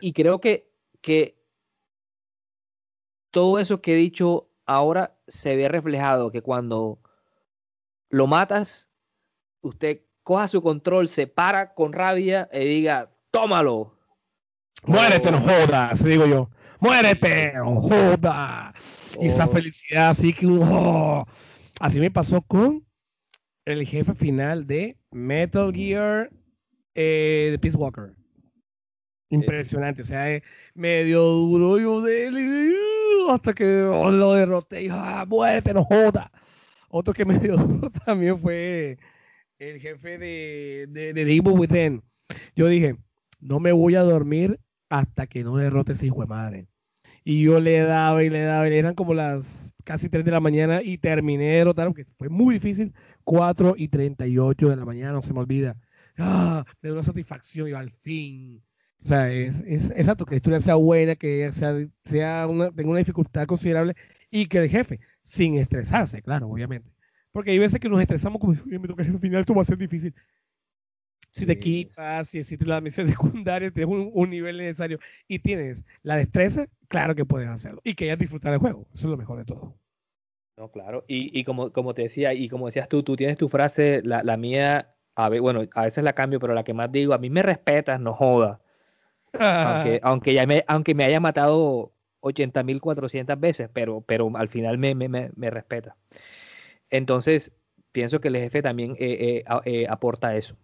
[0.00, 0.68] y, creo que,
[1.00, 1.38] que
[3.30, 7.00] todo eso que he dicho ahora se ve reflejado, que cuando
[8.10, 8.88] lo matas,
[9.60, 13.94] usted coja su control, se para con rabia y diga, tómalo.
[14.84, 16.50] Muérete, no jodas, digo yo.
[16.80, 19.16] Muérete, no jodas.
[19.20, 19.48] Y esa oh.
[19.48, 21.26] felicidad así que, oh.
[21.80, 22.86] así me pasó con
[23.64, 26.30] el jefe final de Metal Gear
[26.94, 28.17] eh, de Peace Walker.
[29.30, 30.42] Impresionante, o sea, eh,
[30.74, 36.30] medio duro yo de él uh, hasta que lo derroté y ah, muérete, no jodas.
[36.88, 38.98] Otro que me dio duro también fue
[39.58, 42.02] el jefe de, de, de Within.
[42.56, 42.96] Yo dije,
[43.40, 46.68] no me voy a dormir hasta que no derrote ese hijo de madre.
[47.24, 50.40] Y yo le daba y le daba, y eran como las casi 3 de la
[50.40, 55.12] mañana y terminé de derrotar, porque fue muy difícil, 4 y 38 de la mañana,
[55.12, 55.76] no se me olvida.
[56.18, 58.62] Ah, me da una satisfacción y al fin.
[59.02, 61.74] O sea, es, es exacto, que la historia sea buena, que sea,
[62.04, 63.94] sea una, tenga una dificultad considerable
[64.30, 66.90] y que el jefe, sin estresarse, claro, obviamente.
[67.32, 69.78] Porque hay veces que nos estresamos como, me toca al final, esto va a ser
[69.78, 70.14] difícil.
[71.32, 76.16] Si te equipas, si existe la misión secundaria, tienes un, nivel necesario y tienes la
[76.16, 77.80] destreza, claro que puedes hacerlo.
[77.84, 78.88] Y que hayas disfrutar del juego.
[78.92, 79.78] Eso es lo mejor de todo.
[80.56, 81.04] No, claro.
[81.06, 84.24] Y, y como, como te decía, y como decías tú, tú tienes tu frase, la,
[84.24, 87.18] la mía, a ver, bueno, a veces la cambio, pero la que más digo, a
[87.18, 88.60] mí me respetas, no joda.
[89.38, 94.94] Aunque, aunque, ya me, aunque me haya matado 80.400 veces, pero, pero al final me,
[94.94, 95.96] me, me, respeta.
[96.90, 97.52] Entonces,
[97.92, 100.56] pienso que el jefe también eh, eh, eh, aporta eso.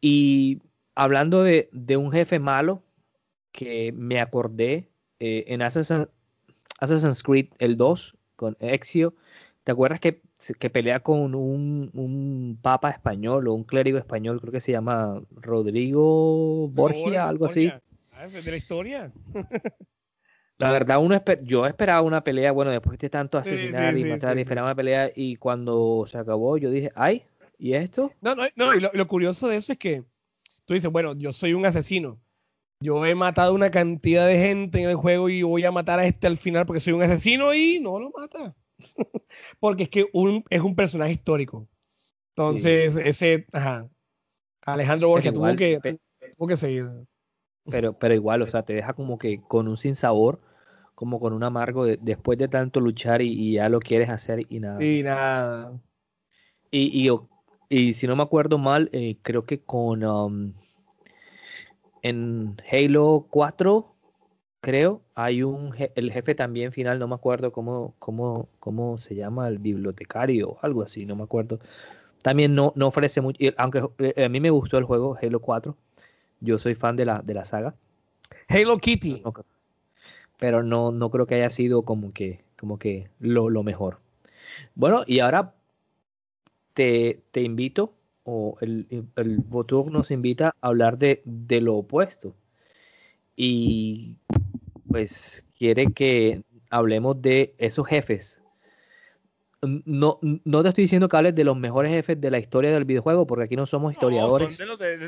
[0.00, 0.62] Y
[0.94, 2.82] hablando de, un jefe malo,
[3.52, 9.14] que me acordé en Assassin's, Creed el 2 con Ezio,
[9.64, 10.22] ¿te acuerdas que,
[10.58, 16.68] que pelea con un, papa español o un clérigo español, creo que se llama Rodrigo
[16.68, 17.72] Borgia, algo así?
[18.12, 19.12] Ah, ¿De la historia?
[20.58, 24.68] La verdad, uno yo esperaba una pelea, bueno, después de tanto asesinar y matar, esperaba
[24.68, 27.24] una pelea y cuando se acabó yo dije, ay,
[27.58, 28.12] ¿Y esto?
[28.20, 30.04] No, no, no y lo, curioso de eso es que
[30.66, 32.20] tú dices, bueno, yo soy un asesino.
[32.80, 36.06] Yo he matado una cantidad de gente en el juego y voy a matar a
[36.06, 38.54] este al final porque soy un asesino y no lo mata.
[39.60, 41.68] porque es que un, es un personaje histórico.
[42.36, 43.88] Entonces, ese, ajá,
[44.62, 45.80] Alejandro Borges tuvo que,
[46.36, 46.90] tuvo que seguir.
[47.70, 50.40] Pero, pero igual, o sea, te deja como que con un sinsabor,
[50.94, 54.84] como con un amargo después de tanto luchar y, ya lo quieres hacer y nada.
[54.84, 55.80] Y nada.
[56.70, 57.10] Y, y,
[57.68, 60.52] y si no me acuerdo mal, eh, creo que con um,
[62.02, 63.95] en Halo 4,
[64.66, 69.46] creo, hay un el jefe también final, no me acuerdo cómo, cómo, cómo se llama,
[69.46, 71.60] el bibliotecario o algo así, no me acuerdo.
[72.20, 75.76] También no, no ofrece mucho, aunque eh, a mí me gustó el juego Halo 4,
[76.40, 77.76] yo soy fan de la, de la saga.
[78.48, 79.22] Halo Kitty.
[80.36, 84.00] pero no, no creo que haya sido como que, como que lo, lo mejor.
[84.74, 85.54] Bueno, y ahora
[86.74, 87.92] te, invito,
[88.24, 89.44] o el, el
[89.92, 91.22] nos invita a hablar de,
[91.60, 92.34] lo opuesto.
[93.36, 94.16] Y
[94.96, 98.40] pues quiere que hablemos de esos jefes.
[99.60, 102.86] No, no te estoy diciendo que hables de los mejores jefes de la historia del
[102.86, 104.58] videojuego, porque aquí no somos historiadores.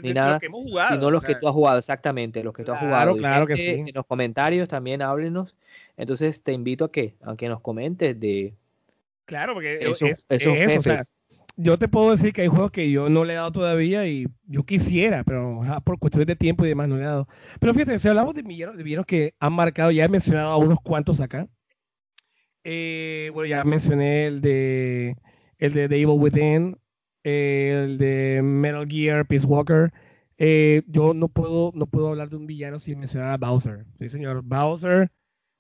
[0.03, 3.17] ni nada, Sino los que tú has jugado, exactamente, los que tú has jugado.
[3.17, 3.71] Claro, que sí.
[3.71, 5.57] En los comentarios también háblenos.
[5.97, 8.53] Entonces te invito a que, a que nos comentes de.
[9.25, 11.15] Claro, porque esos, jefes
[11.59, 14.29] yo te puedo decir que hay juegos que yo no le he dado todavía y
[14.45, 17.27] yo quisiera, pero por cuestiones de tiempo y demás no le he dado.
[17.61, 20.79] Pero fíjate, si hablamos de villanos, de que han marcado, ya he mencionado a unos
[20.81, 21.49] cuantos acá.
[22.63, 25.17] Eh, bueno, ya mencioné el de
[25.59, 26.79] el de The Evil Within,
[27.25, 29.93] el de Metal Gear, Peace Walker.
[30.37, 33.85] Eh, yo no puedo, no puedo hablar de un villano sin mencionar a Bowser.
[33.99, 34.43] Sí, señor.
[34.45, 35.11] Bowser,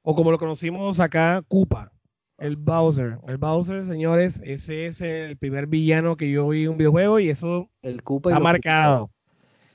[0.02, 1.92] o como lo conocimos acá, Koopa.
[2.38, 3.18] El Bowser.
[3.26, 7.28] El Bowser, señores, ese es el primer villano que yo vi en un videojuego y
[7.30, 9.10] eso el Koopa ha marcado.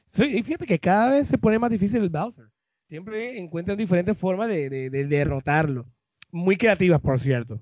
[0.08, 2.46] Sí, y fíjate que cada vez se pone más difícil el Bowser.
[2.88, 5.86] Siempre encuentran diferentes formas de, derrotarlo.
[6.32, 7.60] Muy creativas, por cierto.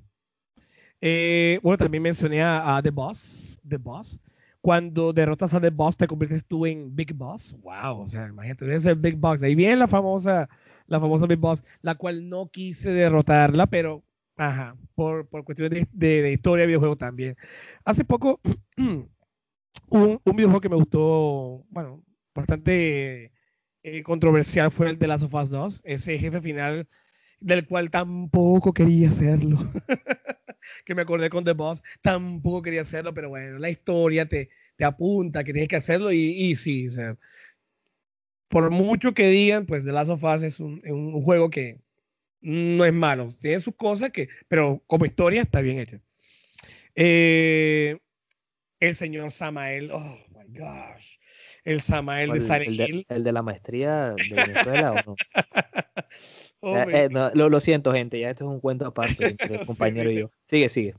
[0.99, 3.59] Eh, bueno, también mencioné a, The Boss.
[3.67, 4.21] The Boss.
[4.61, 7.57] Cuando derrotas a The Boss, te conviertes tú en Big Boss.
[7.63, 9.41] Wow, o sea, imagínate, eres el Big Boss.
[9.41, 10.47] Ahí viene la famosa,
[10.85, 14.03] la famosa Big Boss, la cual no quise derrotarla, pero
[14.41, 17.35] Ajá, por, por cuestiones de, de, historia de videojuego también.
[17.85, 18.41] Hace poco,
[18.77, 19.07] un,
[19.91, 23.31] un, videojuego que me gustó, bueno, bastante
[23.83, 26.87] eh, controversial fue el de Last of Us 2, ese jefe final
[27.39, 29.59] del cual tampoco quería hacerlo.
[30.85, 34.85] que me acordé con The Boss, tampoco quería hacerlo, pero bueno, la historia te, te
[34.85, 36.87] apunta que tienes que hacerlo y, y sí,
[38.47, 41.79] por mucho que digan, pues The Last of Us es un, un juego que
[42.41, 43.33] no es malo.
[43.39, 45.99] Tiene sus cosas que, pero como historia está bien hecha.
[46.95, 47.97] Eh,
[48.79, 51.17] el señor Samael, oh my gosh,
[51.63, 55.15] el Samael de Silent el de, la maestría de Venezuela o no?
[56.63, 60.19] Eh, eh, lo, siento, gente, ya esto es un cuento aparte entre el compañero y
[60.19, 60.31] yo.
[60.47, 60.93] Sigue, sigue.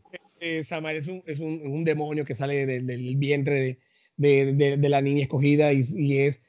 [0.65, 3.79] Samael es un, es un, demonio que sale del vientre
[4.17, 6.43] de, de, la niña escogida y, y es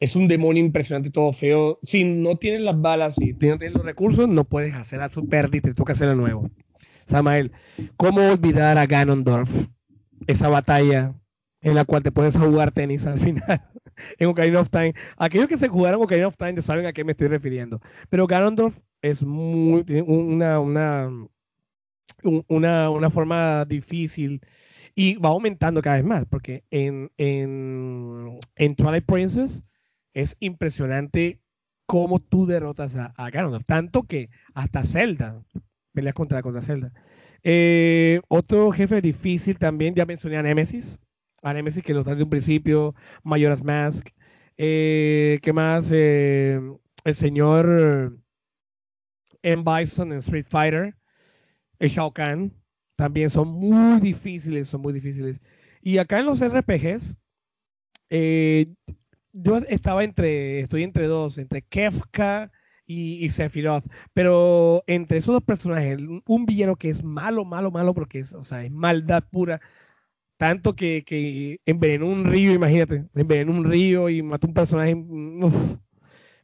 [0.00, 1.78] es un demonio impresionante, todo feo.
[1.82, 5.28] Si no tienes las balas, si no tienes los recursos, no puedes hacer a tu
[5.28, 6.50] pérdida, te toca hacer nuevo.
[7.06, 7.52] Samael,
[7.96, 9.68] ¿cómo olvidar a Ganondorf?
[10.26, 11.14] Esa batalla
[11.60, 13.60] en la cual te puedes jugar tenis al final
[14.18, 14.94] en Ocarina of Time.
[15.16, 17.80] Aquellos que se jugaron Ocarina of Time saben a qué me estoy refiriendo.
[18.08, 21.10] Pero Ganondorf es muy, una, una,
[22.48, 24.40] una, una forma difícil
[24.96, 29.62] y va aumentando cada vez más, porque en, en, en Twilight Princess
[30.16, 31.42] es impresionante
[31.84, 35.44] cómo tú derrotas a, a Ganondorf, tanto que hasta Zelda
[35.92, 36.90] peleas contra, contra Zelda.
[37.42, 41.02] Eh, otro jefe difícil también, ya mencioné a Nemesis,
[41.42, 42.94] a Nemesis que lo está de un principio,
[43.24, 44.08] Majora's Mask,
[44.56, 45.90] eh, ¿qué más?
[45.92, 46.62] Eh,
[47.04, 48.18] el señor
[49.42, 49.64] M.
[49.66, 50.96] Bison en Street Fighter,
[51.78, 52.54] el Shao Kahn,
[52.96, 55.40] también son muy difíciles, son muy difíciles.
[55.82, 57.18] Y acá en los RPGs,
[59.36, 62.50] yo estaba entre, estoy entre dos, entre Kefka
[62.86, 63.30] y, y,
[64.14, 68.42] pero entre esos dos personajes, un villano que es malo, malo, malo, porque es, o
[68.42, 69.60] sea, es maldad pura,
[70.38, 75.76] tanto que, que envenenó un río, imagínate, envenenó un río y mató un personaje, uf,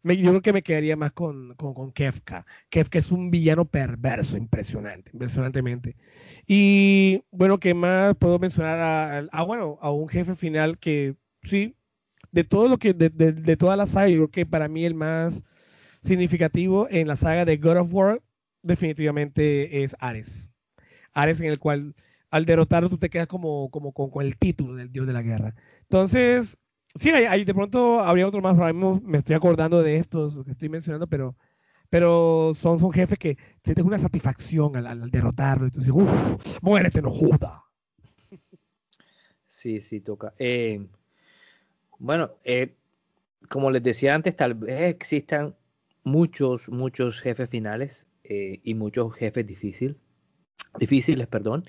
[0.03, 2.45] me, yo creo que me quedaría más con, con, con, Kefka.
[2.71, 5.97] Kefka es un villano perverso, impresionante, impresionantemente.
[6.47, 8.79] Y bueno, ¿qué más puedo mencionar?
[8.79, 11.77] A, a, bueno, a un jefe final que sí,
[12.33, 14.85] de todo lo que, de, de, de, toda la saga, yo creo que para mí
[14.85, 15.45] el más
[16.03, 18.23] significativo en la saga de God of War
[18.63, 20.51] definitivamente es Ares.
[21.13, 21.95] Ares en el cual
[22.31, 25.55] al derrotarlo tú te quedas como, como con, el título del dios de la guerra.
[25.83, 26.59] Entonces,
[26.95, 30.71] sí, hay, de pronto habría otro más, ahora me estoy acordando de estos que estoy
[30.71, 31.37] mencionando, pero,
[31.91, 36.59] pero son, son jefes que sientes una satisfacción al, al derrotarlo y tú dices, uff,
[36.63, 37.63] muérete, no joda.
[39.49, 40.33] Sí, sí, toca.
[40.39, 40.89] Eh,
[42.03, 42.75] bueno, eh,
[43.49, 45.55] como les decía antes, tal vez existan
[46.03, 49.97] muchos, muchos jefes finales eh, y muchos jefes difícil,
[50.81, 51.65] difíciles, perdón.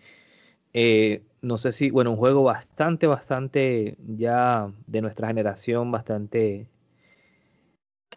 [0.73, 6.67] Eh, no sé si, bueno, un juego bastante, bastante ya de nuestra generación, bastante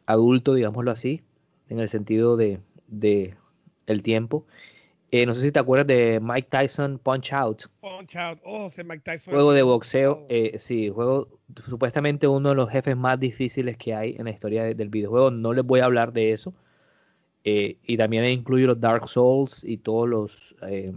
[0.06, 1.20] adulto, digámoslo así,
[1.68, 3.36] en el sentido de, de
[3.86, 4.46] el tiempo.
[5.12, 7.62] Eh, no sé si te acuerdas de Mike Tyson Punch Out.
[7.80, 9.32] Punch Out, oh, ese Mike Tyson.
[9.32, 11.28] Juego de boxeo, eh, sí, juego
[11.68, 15.30] supuestamente uno de los jefes más difíciles que hay en la historia de, del videojuego.
[15.30, 16.54] No les voy a hablar de eso.
[17.44, 20.92] Eh, y también incluye los Dark Souls y todos los eh,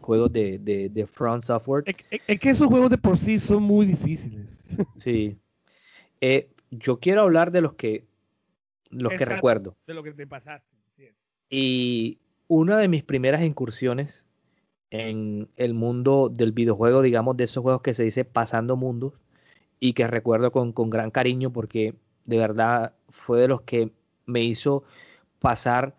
[0.00, 1.82] juegos de, de, de, Front Software.
[1.86, 4.60] Es, es, es, que esos juegos de por sí son muy difíciles.
[4.98, 5.36] sí.
[6.70, 8.04] Yo quiero hablar de los que
[8.90, 9.76] los Exacto, que recuerdo.
[9.88, 10.76] De lo que te pasaste.
[10.96, 11.08] Sí
[11.54, 12.18] y
[12.48, 14.26] una de mis primeras incursiones
[14.90, 19.14] en el mundo del videojuego, digamos, de esos juegos que se dice pasando mundos
[19.80, 23.90] y que recuerdo con, gran cariño porque de verdad fue de los que
[24.26, 24.84] me hizo
[25.40, 25.94] pasar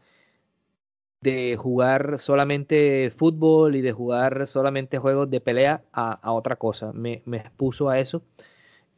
[1.22, 6.94] de jugar solamente fútbol y de jugar solamente juegos de pelea a, a otra cosa.
[6.94, 8.22] Me, me, expuso a eso.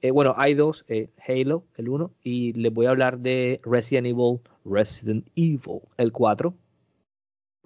[0.01, 4.07] Eh, bueno, hay dos, eh, Halo, el 1, y les voy a hablar de Resident
[4.07, 6.53] Evil, Resident Evil, el 4.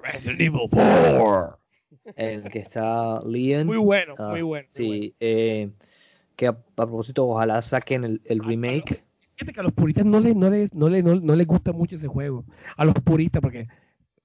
[0.02, 1.60] Resident Evil 4.
[2.16, 3.68] El que está Leon.
[3.68, 4.68] Muy bueno, uh, muy bueno.
[4.74, 5.16] Sí, muy bueno.
[5.20, 5.70] Eh,
[6.36, 9.04] que a, a, propósito, ojalá saquen el, el remake.
[9.36, 11.74] Fíjate que a los puristas no les, no, les, no, les, no, no les gusta
[11.74, 12.45] mucho ese juego.
[12.78, 13.68] A los puristas, porque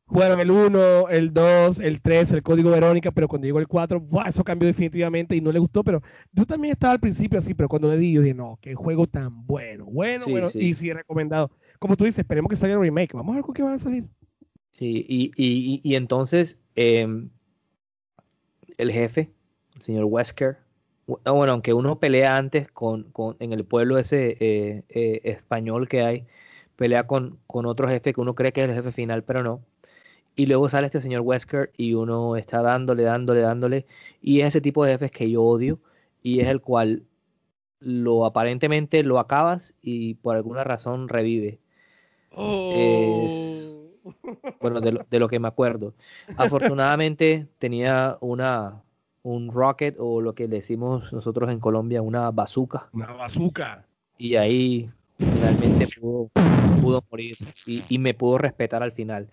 [0.07, 4.01] jugaron el 1, el 2, el 3, el código Verónica, pero cuando llegó el 4,
[4.01, 4.29] ¡buah!
[4.29, 6.01] eso cambió definitivamente y no le gustó, pero
[6.33, 9.07] yo también estaba al principio así, pero cuando le di, yo dije, no, qué juego
[9.07, 10.59] tan bueno, bueno, sí, bueno, sí.
[10.61, 11.51] y sí recomendado.
[11.79, 13.79] Como tú dices, esperemos que salga el remake, vamos a ver con qué van a
[13.79, 14.09] salir.
[14.79, 17.07] Sí, y, y, y entonces eh,
[18.77, 19.31] el jefe,
[19.75, 20.59] el señor Wesker,
[21.07, 26.03] bueno, aunque uno pelea antes con, con en el pueblo ese eh, eh, español que
[26.03, 26.27] hay,
[26.77, 29.63] pelea con, con otro jefe que uno cree que es el jefe final, pero no.
[30.35, 33.87] Y luego sale este señor Wesker y uno está dándole, dándole, dándole.
[34.21, 35.79] Y es ese tipo de jefes que yo odio
[36.23, 37.05] y es el cual
[37.81, 41.61] lo aparentemente lo acabas y por alguna razón revive.
[42.33, 42.73] Oh.
[42.77, 43.66] Es,
[44.61, 45.95] bueno, de lo, de lo, que me acuerdo.
[46.37, 48.83] Afortunadamente tenía una
[49.27, 52.89] un rocket o lo que decimos nosotros en Colombia, una bazooka.
[52.93, 53.85] Una bazooka.
[54.19, 54.89] Y ahí
[55.19, 56.31] finalmente pudo,
[56.81, 57.37] pudo morir
[57.67, 59.29] y, y, me pudo respetar al final.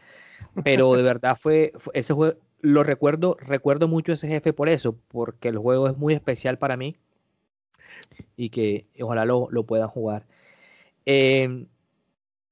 [0.64, 4.96] Pero de verdad fue, fue ese juego, lo recuerdo, recuerdo mucho ese jefe por eso,
[5.10, 6.96] porque el juego es muy especial para mí
[8.36, 10.26] y que ojalá lo, lo puedan jugar.
[11.06, 11.68] Eh,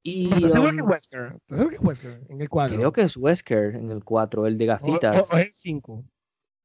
[0.04, 1.38] y, ¿Te seguro um, que es Wesker?
[1.46, 2.78] ¿Te seguro que es Wesker en el 4?
[2.78, 5.16] Creo que es Wesker en el 4, el de gafitas.
[5.16, 6.06] O, o, o es el 5.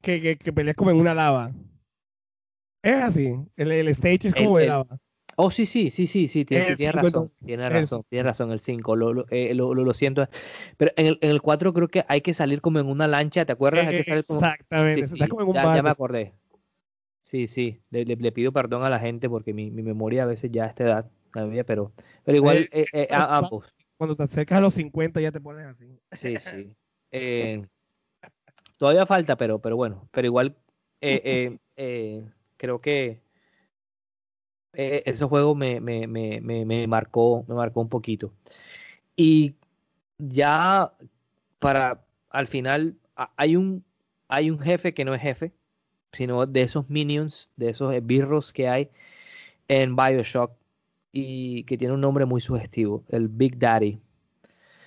[0.03, 1.53] Que, que, que peleas como en una lava.
[2.83, 3.35] Es así.
[3.57, 5.01] El, el stage es como el, de lava.
[5.39, 8.97] Oh, sí, sí, sí, sí, sí, tiene, tiene razón, tiene razón, tiene razón, el 5,
[8.97, 10.27] lo, lo, eh, lo, lo, siento.
[10.79, 13.45] Pero en el, en el 4 creo que hay que salir como en una lancha,
[13.45, 13.85] ¿te acuerdas?
[13.85, 14.41] Eh, hay que salir como...
[14.41, 16.33] Exactamente, sí, sí, como en un ya, ya, me acordé.
[17.23, 20.27] Sí, sí, le, le, le, pido perdón a la gente porque mi, mi memoria a
[20.27, 21.11] veces ya a esta edad,
[21.67, 21.93] pero,
[22.25, 23.65] pero igual eh, eh, a, ambos.
[23.97, 25.99] cuando te acercas a los 50 ya te pones así.
[26.13, 26.73] Sí, sí.
[27.13, 27.65] Eh,
[28.79, 30.57] todavía falta, pero, pero bueno, pero igual
[31.01, 33.21] eh, eh, creo que
[34.73, 38.35] ese juego me, me, me, me, marcó, me marcó un poquito.
[39.15, 39.55] Y
[40.19, 40.93] ya
[41.61, 43.85] para al final hay un
[44.29, 45.53] hay un jefe que no es jefe,
[46.13, 48.91] sino de esos minions, de esos esbirros que hay
[49.69, 50.53] en BioShock
[51.19, 53.99] y que tiene un nombre muy sugestivo, el Big Daddy.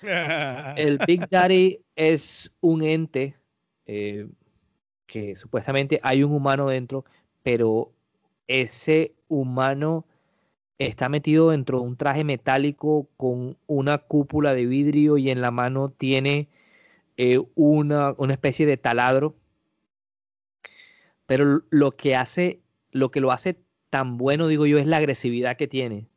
[0.78, 3.36] el Big Daddy es un ente
[3.88, 4.28] eh,
[5.08, 7.04] que supuestamente hay un humano dentro,
[7.42, 7.92] pero
[8.48, 10.06] ese humano
[10.78, 15.50] está metido dentro de un traje metálico con una cúpula de vidrio y en la
[15.50, 16.48] mano tiene
[17.18, 19.36] eh, una, una especie de taladro.
[21.26, 22.60] Pero lo que hace,
[22.92, 23.58] lo que lo hace
[23.90, 26.09] tan bueno, digo yo, es la agresividad que tiene.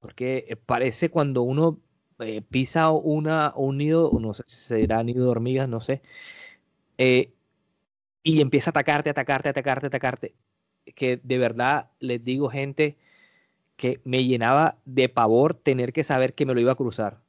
[0.00, 1.80] Porque eh, parece cuando uno
[2.20, 6.02] eh, pisa una, un nido, no sé si será nido de hormigas, no sé,
[6.98, 7.32] eh,
[8.22, 10.34] y empieza a atacarte, atacarte, atacarte, atacarte,
[10.94, 12.96] que de verdad les digo, gente,
[13.76, 17.20] que me llenaba de pavor tener que saber que me lo iba a cruzar.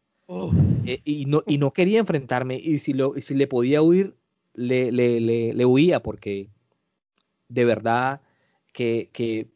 [0.83, 4.15] y, no, y no quería enfrentarme, y si, lo, si le podía huir,
[4.55, 5.19] le, le,
[5.53, 6.49] le, huía, porque
[7.47, 8.21] de verdad
[8.73, 9.47] que, que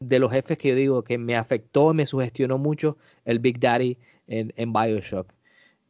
[0.00, 3.98] de los jefes que yo digo que me afectó, me sugestionó mucho el Big Daddy
[4.26, 5.32] en, en Bioshock.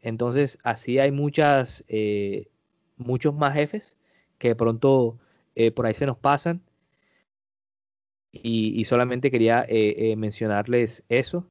[0.02, 2.48] Entonces, así hay muchas, eh,
[2.96, 3.96] muchos más jefes
[4.38, 5.18] que de pronto
[5.54, 6.62] eh, por ahí se nos pasan.
[8.32, 11.48] Y, solamente quería eh, mencionarles eso.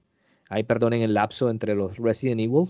[0.50, 2.70] Ahí perdonen el lapso entre los Resident Evil.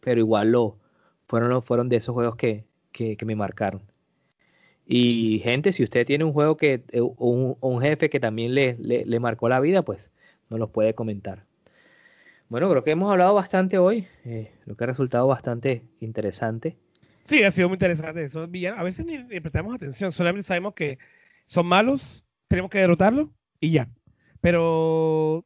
[0.00, 0.78] Pero igual lo
[1.26, 3.82] fueron, fueron de esos juegos que, que me marcaron.
[4.90, 9.20] Y gente, si usted tiene un juego que, eh, un, jefe que también le, le,
[9.20, 10.10] marcó la vida, pues
[10.48, 11.44] nos los puede comentar.
[12.48, 16.78] Bueno, creo que hemos hablado bastante hoy, eh, lo que ha resultado bastante interesante.
[17.22, 18.24] Sí, ha sido muy interesante.
[18.24, 20.98] Eso, a veces ni, prestamos atención, solamente sabemos que
[21.44, 23.28] son malos, tenemos que derrotarlos
[23.60, 23.90] y ya.
[24.40, 25.44] Pero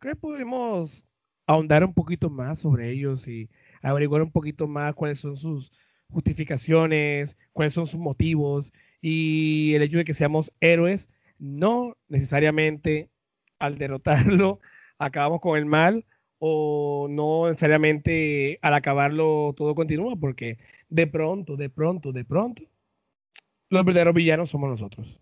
[0.00, 1.04] creo que podemos
[1.46, 3.48] ahondar un poquito más sobre ellos y
[3.82, 5.70] averiguar un poquito más cuáles son sus
[6.10, 11.08] justificaciones, cuáles son sus motivos y el hecho de que seamos héroes,
[11.38, 13.10] no necesariamente
[13.58, 14.60] al derrotarlo
[14.98, 16.04] acabamos con el mal
[16.38, 20.58] o no necesariamente al acabarlo todo continúa, porque
[20.88, 22.62] de pronto, de pronto, de pronto,
[23.68, 25.20] los verdaderos villanos somos nosotros.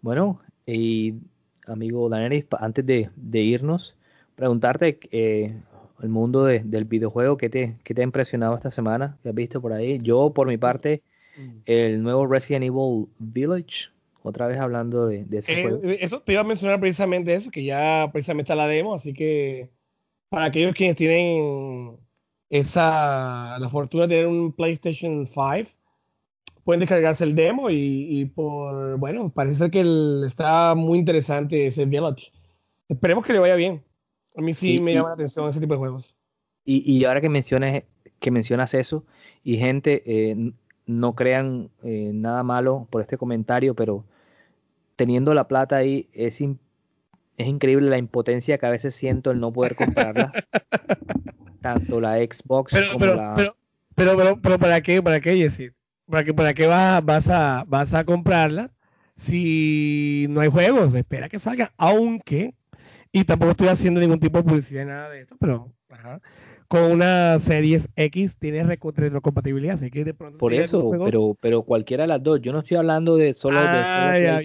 [0.00, 1.14] Bueno, y
[1.66, 3.10] amigo Daneris, antes de,
[3.42, 3.96] irnos,
[4.36, 5.60] preguntarte, eh,
[6.02, 7.36] el mundo del videojuego.
[7.36, 9.18] ¿Qué te, te ha impresionado esta semana?
[9.22, 9.98] ¿Qué has visto por ahí?
[10.02, 11.02] Yo, por mi parte,
[11.36, 11.56] mm.
[11.66, 13.90] el nuevo Resident Evil Village.
[14.22, 15.80] Otra vez hablando de, ese eh, juego.
[15.84, 19.70] Eso te iba a mencionar precisamente eso, que ya precisamente está la demo, así que
[20.28, 21.96] para aquellos quienes tienen
[22.50, 25.70] esa la fortuna de tener un PlayStation 5,
[26.64, 29.82] pueden descargarse el demo y, por bueno, parece que
[30.26, 32.30] está muy interesante ese Village.
[32.88, 33.82] Esperemos que le vaya bien.
[34.38, 36.14] A mí sí, me llama la atención ese tipo de juegos.
[36.64, 37.82] Y, ahora que mencionas,
[38.20, 39.04] que mencionas eso,
[39.42, 40.52] y gente, eh,
[40.86, 44.04] no crean eh, nada malo por este comentario, pero
[44.94, 49.52] teniendo la plata ahí, es, es increíble la impotencia que a veces siento el no
[49.52, 50.30] poder comprarla.
[51.60, 53.34] Tanto la Xbox como la.
[53.96, 55.72] Pero, pero, pero, ¿para qué, para qué, Jesse?
[56.08, 58.70] ¿Para qué, para qué vas, vas, a, vas a comprarla
[59.16, 60.94] si no hay juegos?
[60.94, 62.54] Espera que salga, aunque
[63.12, 65.72] y tampoco estoy haciendo ningún tipo de publicidad, nada de esto, pero
[66.68, 70.38] con una Series X tiene retrocompatibilidad, así que de pronto...
[70.38, 72.42] Por eso, pero, pero cualquiera de las dos.
[72.42, 74.40] Yo no estoy hablando de solo de ah,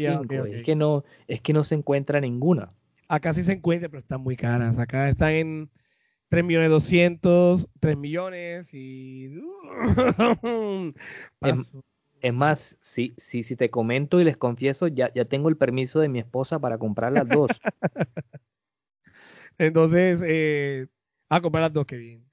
[0.50, 2.72] Es que no, es que no se encuentra ninguna.
[3.10, 4.80] Acá sí se encuentra, pero están muy caras.
[4.80, 5.70] Acá están en
[6.30, 9.30] 3 millones 200, 3 millones y...
[12.22, 16.00] Es más, si, si, si te comento y les confieso, ya, ya tengo el permiso
[16.00, 17.52] de mi esposa para comprar las dos.
[19.58, 20.88] Entonces, eh,
[21.30, 22.24] a comprar las dos, que bien.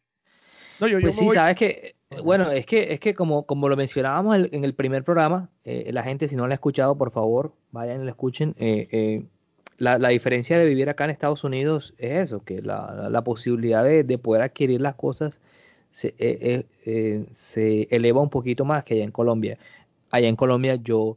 [0.81, 1.95] No, yo, pues sí, sabes que,
[2.25, 6.03] bueno, es que, es que como, como lo mencionábamos en el primer programa, eh, la
[6.03, 8.55] gente, si no la ha escuchado, por favor, vayan y la escuchen.
[8.59, 9.25] Eh, eh,
[9.79, 13.85] la, la, diferencia de vivir acá en Estados Unidos es eso, que la, la posibilidad
[13.85, 15.41] de, de, poder adquirir las cosas
[15.91, 16.67] se,
[17.33, 19.59] se, eleva un poquito más que allá en Colombia.
[20.11, 21.17] Allá en Colombia yo,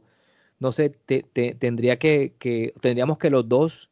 [0.60, 1.22] no sé, te,
[1.54, 3.90] tendría que, que, tendríamos que los dos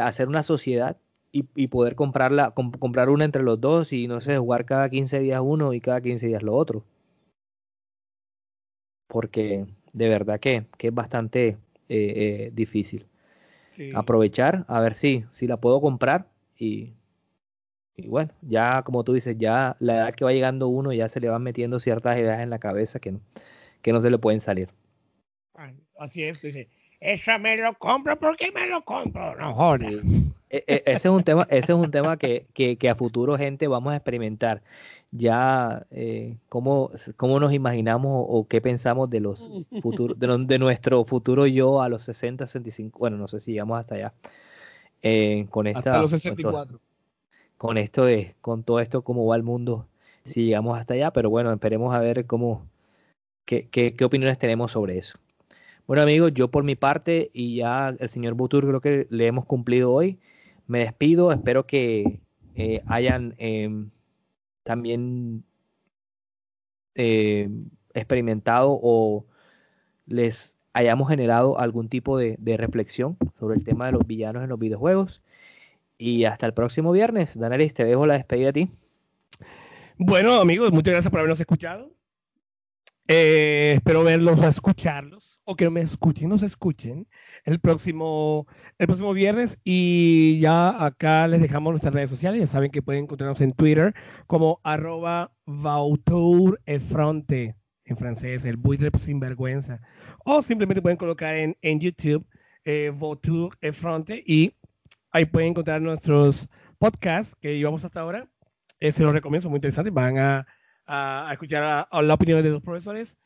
[0.00, 0.96] hacer una sociedad
[1.32, 5.40] y, poder comprarla, comprar una entre los dos y no sé, jugar cada 15 días
[5.44, 6.84] uno y cada 15 días lo otro.
[9.06, 11.56] Porque de verdad que, que es bastante eh,
[11.88, 13.06] eh, difícil.
[13.94, 16.94] Aprovechar, a ver si, si la puedo comprar y,
[17.94, 21.20] y bueno, ya como tú dices, ya la edad que va llegando uno ya se
[21.20, 23.20] le van metiendo ciertas ideas en la cabeza que no,
[23.82, 24.70] que no se le pueden salir.
[25.98, 26.68] Así es, dice,
[27.00, 29.92] eso me lo compro porque me lo compro, no jodas.
[30.48, 33.96] Ese es un tema, ese es un tema que, que, a futuro, gente, vamos a
[33.96, 34.62] experimentar.
[35.10, 39.48] Ya eh, cómo, cómo, nos imaginamos o, qué pensamos de los
[39.80, 43.94] futuros, de, nuestro futuro yo a los 60, 65, bueno, no sé si llegamos hasta
[43.96, 44.12] allá.
[45.02, 46.80] Eh, con esta, hasta los 64.
[47.56, 49.86] Con, esto de, con todo esto, cómo va el mundo,
[50.24, 52.66] si llegamos hasta allá, pero bueno, esperemos a ver cómo,
[53.46, 55.18] qué, qué, qué opiniones tenemos sobre eso.
[55.86, 59.44] Bueno amigos, yo por mi parte y ya el señor Butur creo que le hemos
[59.44, 60.18] cumplido hoy.
[60.66, 62.20] Me despido, espero que
[62.54, 63.90] eh, hayan em,
[64.62, 65.44] también
[66.94, 67.48] eh,
[67.94, 69.26] experimentado o
[70.06, 74.58] les hayamos generado algún tipo de, reflexión sobre el tema de los villanos en los
[74.58, 75.22] videojuegos.
[75.98, 77.38] Y hasta el próximo viernes.
[77.38, 78.70] Danelis, te dejo la despedida a ti.
[79.96, 81.90] Bueno, amigos, muchas gracias por habernos escuchado.
[83.08, 87.06] Eh, espero verlos o escucharlos, o que me escuchen, nos escuchen
[87.46, 88.46] el próximo,
[88.78, 89.58] el próximo viernes.
[89.64, 92.40] Y ya acá les dejamos nuestras redes sociales.
[92.40, 93.94] Ya saben que pueden encontrarnos en Twitter
[94.26, 99.80] como arroba Vautourefronte, en francés, el buitre sin vergüenza.
[100.24, 102.26] O simplemente pueden colocar en, en YouTube
[102.64, 103.56] eh, Vautour
[104.26, 104.54] y
[105.12, 108.28] ahí pueden encontrar nuestros podcasts que llevamos hasta ahora.
[108.80, 109.94] Eh, se los recomiendo, son muy interesantes.
[109.94, 110.46] Van a
[110.86, 113.16] a, escuchar a, la opinión de los profesores.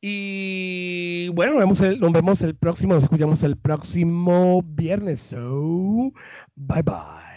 [0.00, 5.20] Y bueno, nos vemos, el, nos vemos el próximo, nos escuchamos el próximo viernes.
[5.20, 6.12] So,
[6.54, 7.35] bye bye.